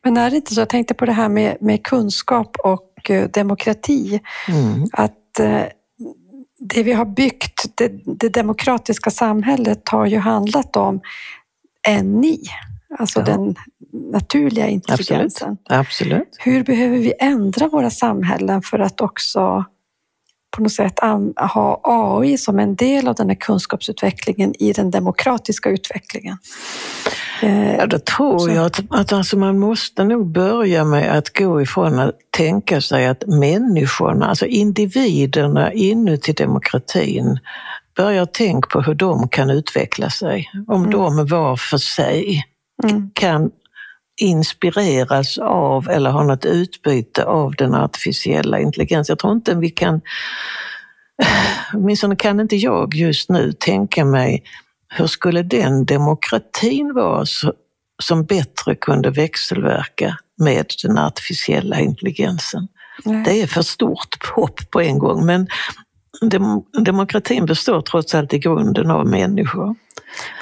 [0.03, 3.23] Men är det inte så, jag tänkte på det här med, med kunskap och uh,
[3.23, 4.87] demokrati, mm.
[4.91, 5.63] att uh,
[6.59, 11.01] det vi har byggt, det, det, demokratiska samhället har ju handlat om
[11.87, 12.39] en ni,
[12.99, 13.25] alltså ja.
[13.25, 13.55] den
[14.11, 15.57] naturliga intelligensen.
[15.69, 16.19] Absolut.
[16.19, 16.37] Absolut.
[16.39, 19.65] Hur behöver vi ändra våra samhällen för att också
[20.55, 20.99] på något sätt
[21.53, 26.37] ha AI som en del av den här kunskapsutvecklingen i den demokratiska utvecklingen?
[27.41, 31.61] Eh, ja, då tror jag att, att alltså man måste nog börja med att gå
[31.61, 37.39] ifrån att tänka sig att människorna, alltså individerna inuti demokratin,
[37.95, 40.49] börja tänka på hur de kan utveckla sig.
[40.67, 40.91] Om mm.
[40.91, 42.43] de var för sig
[42.83, 43.09] mm.
[43.13, 43.51] kan
[44.21, 49.13] inspireras av eller har något utbyte av den artificiella intelligensen.
[49.13, 50.01] Jag tror inte vi kan,
[51.73, 54.43] åtminstone kan inte jag just nu tänka mig
[54.89, 57.25] hur skulle den demokratin vara
[58.03, 62.67] som bättre kunde växelverka med den artificiella intelligensen?
[63.05, 63.23] Nej.
[63.25, 65.47] Det är för stort hopp på en gång, men
[66.29, 69.75] dem demokratin består trots allt i grunden av människor.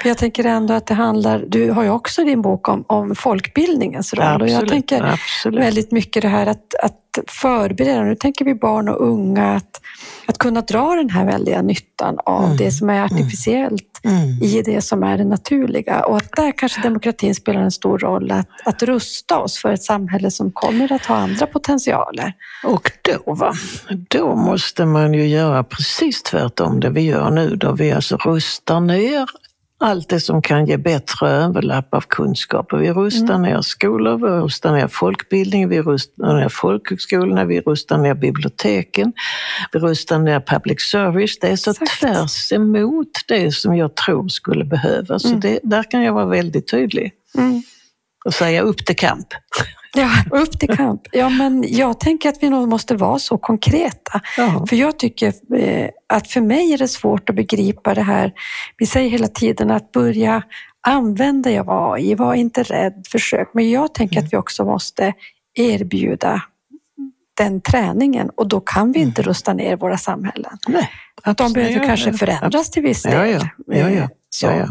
[0.02, 3.14] För jag tänker ändå att det handlar, du har ju också din bok om, om
[3.14, 5.60] folkbildningens roll absolut, och jag tänker absolut.
[5.60, 9.80] väldigt mycket det här att, att förbereda, nu tänker vi barn och unga, att,
[10.26, 12.56] att kunna dra den här väldiga nyttan av mm.
[12.56, 14.42] det som är artificiellt mm.
[14.42, 18.30] i det som är det naturliga och att där kanske demokratin spelar en stor roll
[18.30, 22.32] att, att rusta oss för ett samhälle som kommer att ha andra potentialer.
[22.64, 23.52] Och då, va?
[23.90, 28.80] då måste man ju göra precis tvärtom det vi gör nu, då vi alltså rustar
[28.80, 29.26] ner
[29.82, 32.76] allt det som kan ge bättre överlapp av kunskaper.
[32.76, 33.42] Vi rustar mm.
[33.42, 39.12] ner skolor, vi rustar ner folkbildning, vi rustar ner folkhögskolorna, vi rustar ner biblioteken,
[39.72, 41.38] vi rustar ner public service.
[41.38, 42.00] Det är så Exakt.
[42.00, 45.24] tvärs emot det som jag tror skulle behövas.
[45.24, 45.42] Mm.
[45.42, 47.12] Så det, där kan jag vara väldigt tydlig.
[47.38, 47.62] Mm.
[48.24, 49.28] Och säga upp till kamp.
[49.96, 51.02] Ja, upp till kamp.
[51.12, 54.20] Ja, men jag tänker att vi nog måste vara så konkreta.
[54.36, 54.66] Ja.
[54.68, 58.32] För jag tycker eh, att för mig är det svårt att begripa det här.
[58.78, 60.42] Vi säger hela tiden att börja
[60.86, 63.50] använda jag AI, var inte rädd, försök.
[63.54, 65.12] Men jag tänker att vi också måste
[65.54, 66.42] erbjuda
[67.34, 70.58] den träningen och då kan vi inte rusta ner våra samhällen.
[70.68, 70.90] Nej,
[71.24, 71.54] De absolut.
[71.54, 73.12] behöver kanske förändras till viss del.
[73.12, 73.48] Ja, ja.
[73.66, 74.08] Ja, ja.
[74.30, 74.46] Så.
[74.46, 74.68] Ja, ja.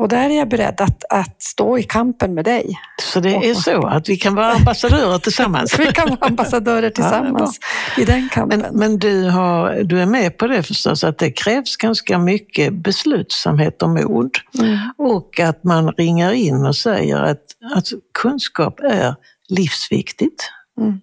[0.00, 2.80] Och där är jag beredd att, att stå i kampen med dig.
[3.02, 5.78] Så det är så att vi kan vara ambassadörer tillsammans.
[5.78, 7.58] Vi kan vara ambassadörer tillsammans
[7.98, 8.60] i den kampen.
[8.60, 12.72] Men, men du, har, du är med på det förstås, att det krävs ganska mycket
[12.72, 14.38] beslutsamhet och mod.
[14.58, 14.78] Mm.
[14.98, 17.44] Och att man ringar in och säger att,
[17.74, 19.14] att kunskap är
[19.48, 20.50] livsviktigt.
[20.80, 21.00] Mm.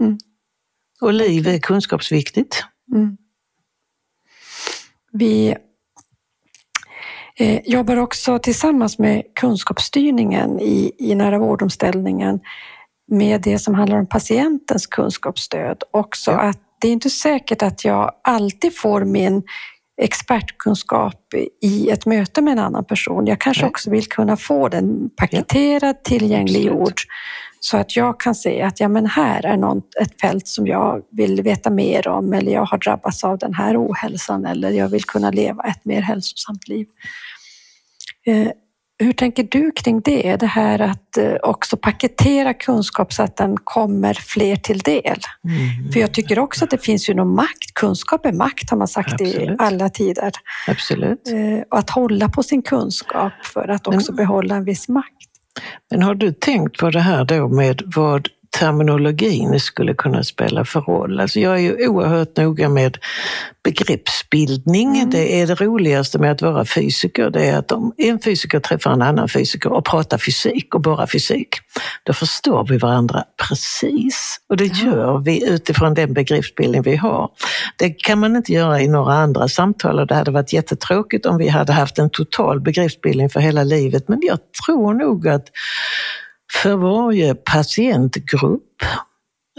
[0.00, 0.18] Mm.
[1.00, 2.64] Och liv är kunskapsviktigt.
[2.94, 3.16] Mm.
[5.12, 5.56] Vi
[7.38, 12.40] eh, jobbar också tillsammans med kunskapsstyrningen i, i nära vårdomställningen
[13.10, 15.82] med det som handlar om patientens kunskapsstöd.
[15.90, 16.40] Också Ja.
[16.40, 19.42] att det är inte säkert att jag alltid får min
[20.02, 23.26] expertkunskap i ett möte med en annan person.
[23.26, 23.70] Jag kanske Nej.
[23.70, 27.00] också vill kunna få den paketerad, tillgängliggjord
[27.60, 31.02] så att jag kan se att ja, men här är något, ett fält som jag
[31.10, 35.04] vill veta mer om eller jag har drabbats av den här ohälsan eller jag vill
[35.04, 36.86] kunna leva ett mer hälsosamt liv.
[38.26, 38.48] Eh,
[38.98, 40.36] hur tänker du kring det?
[40.36, 45.18] Det här att eh, också paketera kunskap så att den kommer fler till del.
[45.44, 45.92] Mm.
[45.92, 47.74] För jag tycker också att det finns ju någon makt.
[47.74, 49.60] Kunskap är makt har man sagt i Absolut.
[49.60, 50.32] alla tider.
[50.68, 51.28] Absolut.
[51.28, 55.08] Eh, Och att hålla på sin kunskap för att också Men- behålla en viss makt.
[55.90, 60.80] Men har du tänkt på det här då med vad terminologin skulle kunna spela för
[60.80, 61.20] roll?
[61.20, 62.98] Alltså jag är ju oerhört noga med
[63.64, 64.96] begreppsbildning.
[64.98, 65.10] Mm.
[65.10, 67.30] Det är det roligaste med att vara fysiker.
[67.30, 71.06] Det är att om en fysiker träffar en annan fysiker och pratar fysik och bara
[71.06, 71.48] fysik,
[72.02, 74.36] då förstår vi varandra precis.
[74.48, 74.86] Och det Ja.
[74.86, 77.30] gör vi utifrån den begreppsbildning vi har.
[77.78, 81.38] Det kan man inte göra i några andra samtal och det hade varit jättetråkigt om
[81.38, 84.08] vi hade haft en total begreppsbildning för hela livet.
[84.08, 85.44] Men jag tror nog att
[86.62, 88.62] för varje patientgrupp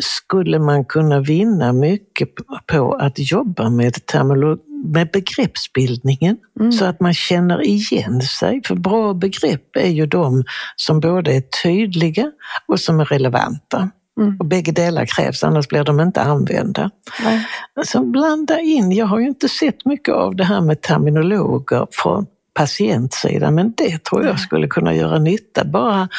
[0.01, 2.29] skulle man kunna vinna mycket
[2.67, 4.59] på att jobba med, termolo-
[4.93, 6.71] med begreppsbildningen Mm.
[6.71, 8.61] så att man känner igen sig.
[8.65, 10.43] För bra begrepp är ju de
[10.75, 12.31] som både är tydliga
[12.67, 13.89] och som är relevanta.
[14.19, 14.37] Mm.
[14.39, 16.91] Och bägge delar krävs, annars blir de inte använda.
[17.23, 17.47] Nej.
[17.75, 22.25] Alltså blanda in, jag har ju inte sett mycket av det här med terminologer från
[22.56, 25.66] patientsidan, men det tror jag skulle kunna göra nytta.
[25.66, 26.10] Bara,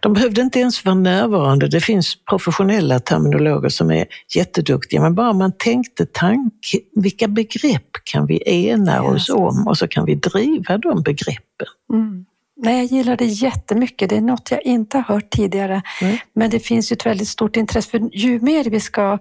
[0.00, 1.68] de behövde inte ens vara närvarande.
[1.68, 8.26] Det finns professionella terminologer som är jätteduktiga, men bara man tänkte tanke, vilka begrepp kan
[8.26, 9.02] vi ena Ja.
[9.02, 11.66] oss om och så kan vi driva de begreppen.
[11.92, 12.24] Mm.
[12.56, 14.10] Nej, jag gillar det jättemycket.
[14.10, 15.82] Det är något jag inte har hört tidigare.
[16.00, 16.16] Mm.
[16.34, 19.18] Men det finns ju ett väldigt stort intresse för ju mer vi ska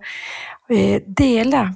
[0.70, 1.76] eh, dela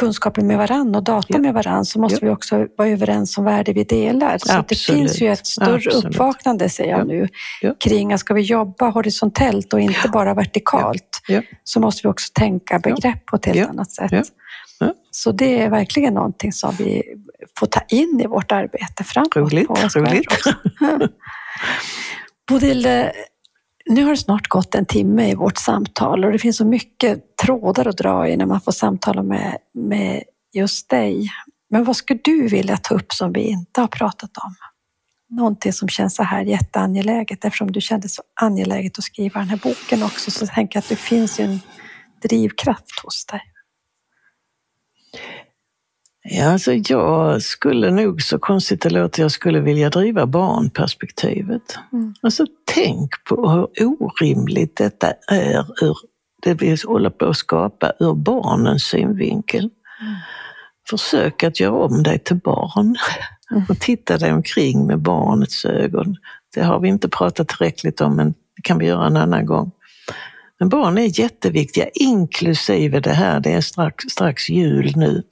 [0.00, 1.38] kunskapen med varann och data Ja.
[1.38, 2.28] med varann så måste Ja.
[2.28, 4.38] vi också vara överens om värde vi delar.
[4.38, 6.04] Så det finns ju ett större Absolut.
[6.04, 7.04] uppvaknande, säger jag Ja.
[7.04, 11.20] nu, kring att ska vi jobba horisontellt och inte bara vertikalt
[11.64, 14.26] så måste vi också tänka begrepp på ett helt annat sätt.
[15.10, 17.02] Så det är verkligen någonting som vi
[17.58, 19.36] får ta in i vårt arbete framåt.
[19.36, 20.32] Roligt, roligt.
[22.48, 23.06] Bodil, eh,
[23.86, 27.36] nu har det snart gått en timme i vårt samtal och det finns så mycket
[27.36, 30.22] trådar att dra i när man får samtala med, med
[30.52, 31.30] just dig.
[31.70, 34.54] Men vad skulle du vilja ta upp som vi inte har pratat om?
[35.36, 39.60] Någonting som känns så här jätteangeläget eftersom du kände så angeläget att skriva den här
[39.62, 41.60] boken också så tänker jag att det finns ju en
[42.22, 43.51] drivkraft hos dig.
[46.24, 51.78] Ja, alltså jag skulle nog, så konstigt det låter, jag skulle vilja driva barnperspektivet.
[51.92, 52.14] Mm.
[52.22, 55.96] Alltså tänk på hur orimligt detta är ur
[56.42, 59.60] det vi håller på att skapa ur barnens synvinkel.
[59.60, 60.14] Mm.
[60.90, 62.96] Försök att göra om dig till barn
[63.52, 63.64] Mm.
[63.68, 66.16] och titta dig omkring med barnets ögon.
[66.54, 69.70] Det har vi inte pratat tillräckligt om, men det kan vi göra en annan gång.
[70.62, 75.22] Men barn är jätteviktiga, inklusive det här, det är strax, strax jul nu.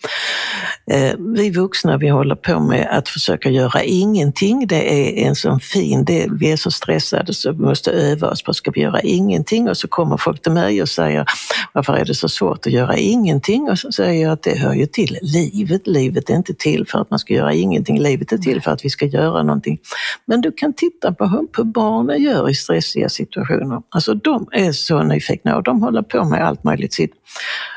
[0.90, 4.66] Eh, vi vuxna vi håller på med att försöka göra ingenting.
[4.66, 6.38] Det är en sån fin del.
[6.38, 9.76] Vi är så stressade så vi måste öva oss på ska vi göra ingenting och
[9.76, 11.24] så kommer folk till mig och säger
[11.72, 13.70] varför är det så svårt att göra ingenting?
[13.70, 15.86] Och så säger jag att det hör ju till livet.
[15.86, 18.00] Livet är inte till för att man ska göra ingenting.
[18.00, 19.78] Livet är till för att vi ska göra någonting.
[20.24, 23.82] Men du kan titta på hur barnen gör i stressiga situationer.
[23.88, 27.12] Alltså de är så nyfikna och de håller på med allt möjligt sitt.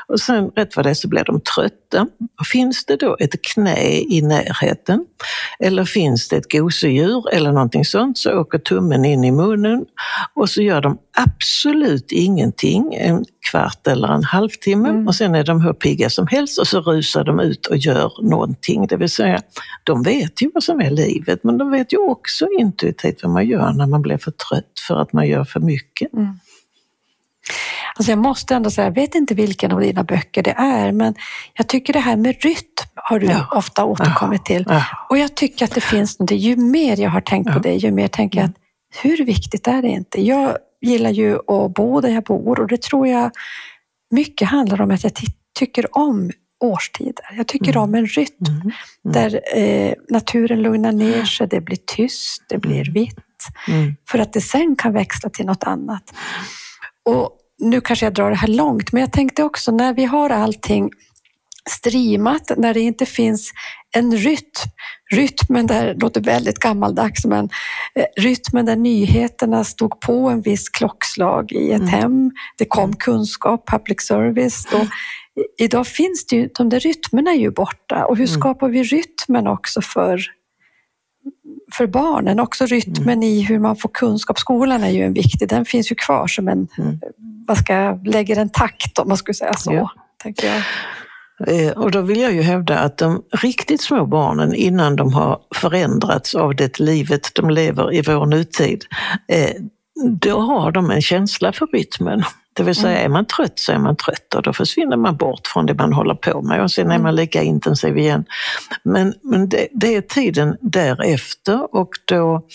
[0.06, 2.06] Och sen rätt vad det är så blir de trötta.
[2.52, 5.04] Finns det då ett knä i närheten
[5.60, 9.84] eller finns det ett gosedjur eller någonting sånt så åker tummen in i munnen
[10.34, 15.06] och så gör de absolut ingenting en kvart eller en halvtimme mm.
[15.06, 18.12] och sen är de hur pigga som helst och så rusar de ut och gör
[18.22, 18.86] någonting.
[18.86, 19.40] Det vill säga,
[19.84, 23.46] de vet ju vad som är livet men de vet ju också intuitivt vad man
[23.46, 26.12] gör när man blir för trött för att man gör för mycket.
[26.12, 26.38] Mm.
[27.94, 31.14] Alltså jag måste ändå säga, jag vet inte vilken av dina böcker det är, men
[31.54, 32.64] jag tycker det här med rytm
[32.94, 33.48] har du ja.
[33.52, 34.64] ofta återkommit till.
[34.68, 34.84] Ja.
[35.10, 37.90] Och jag tycker att det finns något, ju mer jag har tänkt på det, ju
[37.90, 38.56] mer tänker jag att
[39.02, 40.22] hur viktigt är det inte?
[40.22, 43.30] Jag gillar ju att bo där jag bor och det tror jag
[44.10, 45.12] mycket handlar om att jag
[45.58, 46.30] tycker om
[46.60, 47.24] årstider.
[47.36, 47.82] Jag tycker mm.
[47.82, 48.60] om en rytm mm.
[48.60, 48.72] Mm.
[49.02, 52.92] där eh, naturen lugnar ner sig, det blir tyst, det blir mm.
[52.92, 53.18] vitt.
[53.68, 53.96] Mm.
[54.08, 56.14] För att det sen kan växla till något annat.
[57.04, 60.30] Och nu kanske jag drar det här långt, men jag tänkte också när vi har
[60.30, 60.90] allting
[61.70, 63.52] streamat, när det inte finns
[63.96, 64.70] en rytm,
[65.14, 67.48] rytmen där, låter väldigt gammaldags, men
[67.94, 71.88] eh, rytmen där nyheterna stod på en viss klockslag i ett mm.
[71.88, 72.96] hem, det kom mm.
[72.96, 74.66] kunskap, public service.
[74.70, 74.86] Då,
[75.58, 78.40] idag finns det ju, de där rytmerna är ju borta och hur mm.
[78.40, 80.20] skapar vi rytmen också för
[81.76, 83.22] för barnen, också rytmen mm.
[83.22, 84.38] i hur man får kunskap.
[84.38, 87.00] Skolan är ju en viktig, den finns ju kvar som en, mm.
[87.46, 89.72] vad ska, lägger en takt om man skulle säga så.
[89.72, 89.90] Ja.
[90.22, 90.62] Tänker jag.
[91.46, 95.38] Eh, och då vill jag ju hävda att de riktigt små barnen innan de har
[95.54, 98.84] förändrats av det livet de lever i vår nutid,
[99.28, 99.50] eh,
[100.02, 102.24] då har de en känsla för rytmen.
[102.52, 103.04] Det vill säga, mm.
[103.04, 105.92] är man trött så är man trött och då försvinner man bort från det man
[105.92, 107.14] håller på med och sen är man mm.
[107.14, 108.24] lika intensiv igen.
[108.82, 112.46] Men, men det, det är tiden därefter och då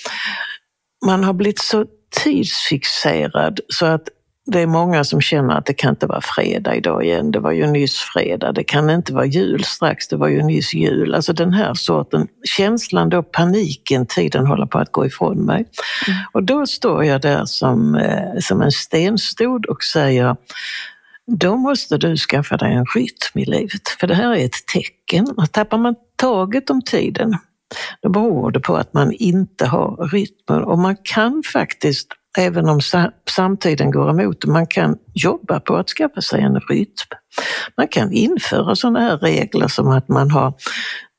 [1.05, 1.85] man har blivit så
[2.23, 4.09] tidsfixerad så att
[4.51, 7.31] det är många som känner att det kan inte vara fredag idag igen.
[7.31, 8.51] Det var ju nyss fredag.
[8.51, 10.07] Det kan inte vara jul strax.
[10.07, 11.15] Det var ju nyss jul.
[11.15, 15.65] Alltså den här sorten känslan då, paniken, tiden håller på att gå ifrån mig.
[16.07, 16.19] Mm.
[16.31, 20.35] Och då står jag där som, eh, som en stenstod och säger
[21.37, 23.87] då måste du skaffa dig en rytm i livet.
[23.99, 25.27] För det här är ett tecken.
[25.51, 27.37] Tappar man taget om tiden,
[28.01, 30.63] då beror det på att man inte har rytmen.
[30.63, 32.07] Och man kan faktiskt
[32.38, 32.80] även om
[33.30, 37.07] samtiden går emot Man kan jobba på att skaffa sig en rytm.
[37.77, 40.53] Man kan införa sådana här regler som att man har,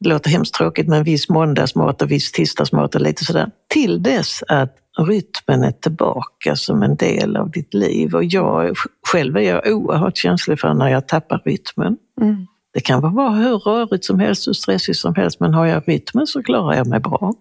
[0.01, 3.51] det låter hemskt tråkigt, men viss måndagsmat och viss tisdagsmat och lite sådär.
[3.69, 8.15] Till dess att rytmen är tillbaka som en del av ditt liv.
[8.15, 8.77] Och jag
[9.13, 11.97] själv är jag oerhört känslig för när jag tappar rytmen.
[12.21, 12.47] Mm.
[12.73, 16.27] Det kan vara hur rörigt som helst, hur stressigt som helst, men har jag rytmen
[16.27, 17.33] så klarar jag mig bra.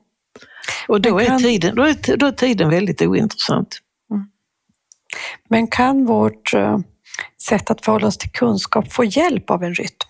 [0.87, 1.35] Och då, kan...
[1.35, 3.79] är tiden, då, är, då är tiden väldigt ointressant.
[4.11, 4.27] Mm.
[5.49, 6.77] Men kan vårt uh,
[7.41, 10.09] sätt att förhålla oss till kunskap få hjälp av en rytm?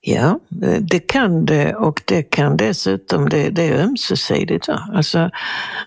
[0.00, 0.40] Ja,
[0.80, 4.68] det kan det och det kan dessutom, det, det är ömsesidigt.
[4.68, 4.88] Va?
[4.92, 5.30] Alltså,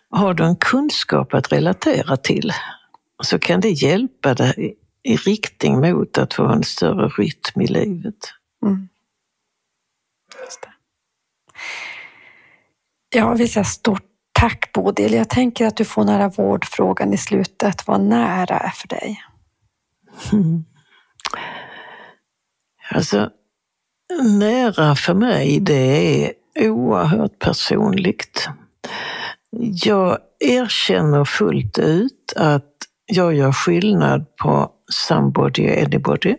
[0.09, 2.51] har du en kunskap att relatera till
[3.23, 8.15] så kan det hjälpa dig i riktning mot att få en större rytm i livet.
[8.65, 8.89] Mm.
[13.09, 14.03] Jag vill säga stort
[14.39, 15.13] tack Bodil.
[15.13, 17.87] Jag tänker att du får nära vårdfrågan i slutet.
[17.87, 19.21] Vad nära är för dig?
[20.33, 20.65] Mm.
[22.89, 23.29] Alltså,
[24.23, 26.33] nära för mig det är
[26.69, 28.49] oerhört personligt.
[29.83, 32.73] Jag erkänner fullt ut att
[33.05, 36.35] jag gör skillnad på somebody och anybody.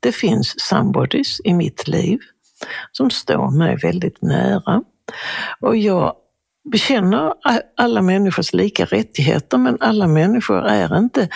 [0.00, 2.18] Det finns somebodies i mitt liv
[2.92, 4.82] som står mig väldigt nära.
[5.60, 6.14] Och jag
[6.70, 7.34] bekänner
[7.76, 11.28] alla människors lika rättigheter, men alla människor är inte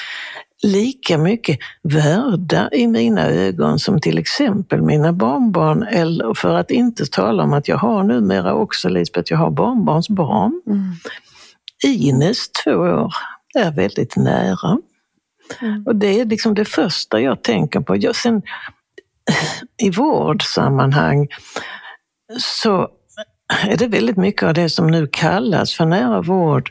[0.62, 7.06] lika mycket värda i mina ögon som till exempel mina barnbarn, eller för att inte
[7.06, 10.62] tala om att jag har numera också, Lisbeth, jag har barnbarnsbarn.
[10.66, 10.92] Mm.
[11.84, 13.12] Ines, två år,
[13.54, 14.78] är väldigt nära.
[15.60, 15.82] Mm.
[15.86, 17.96] Och det är liksom det första jag tänker på.
[17.96, 18.42] Jag, sen,
[19.82, 21.28] I vårdsammanhang
[22.38, 22.88] så
[23.68, 26.70] är det väldigt mycket av det som nu kallas för nära vård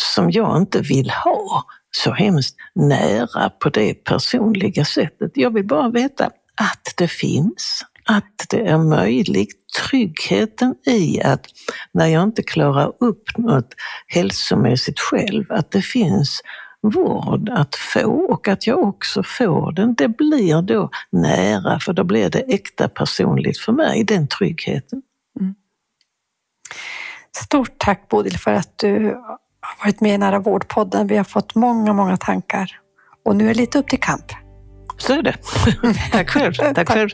[0.00, 1.64] som jag inte vill ha
[1.96, 5.32] så hemskt nära på det personliga sättet.
[5.34, 6.24] Jag vill bara veta
[6.56, 9.54] att det finns, att det är möjligt.
[9.88, 11.46] Tryggheten i att
[11.92, 13.74] när jag inte klarar upp något
[14.06, 16.40] hälsomässigt själv, att det finns
[16.82, 19.94] vård att få och att jag också får den.
[19.94, 25.02] Det blir då nära, för då blir det äkta personligt för mig, den tryggheten.
[27.36, 29.04] Stort tack Bodil för att du
[29.60, 31.06] har varit med i Nära vårdpodden.
[31.06, 32.80] Vi har fått många, många tankar
[33.24, 34.32] Och nu är det lite upp till kamp.
[34.98, 35.36] Så är det.
[36.12, 36.52] Tack själv.
[36.74, 37.10] Tack själv.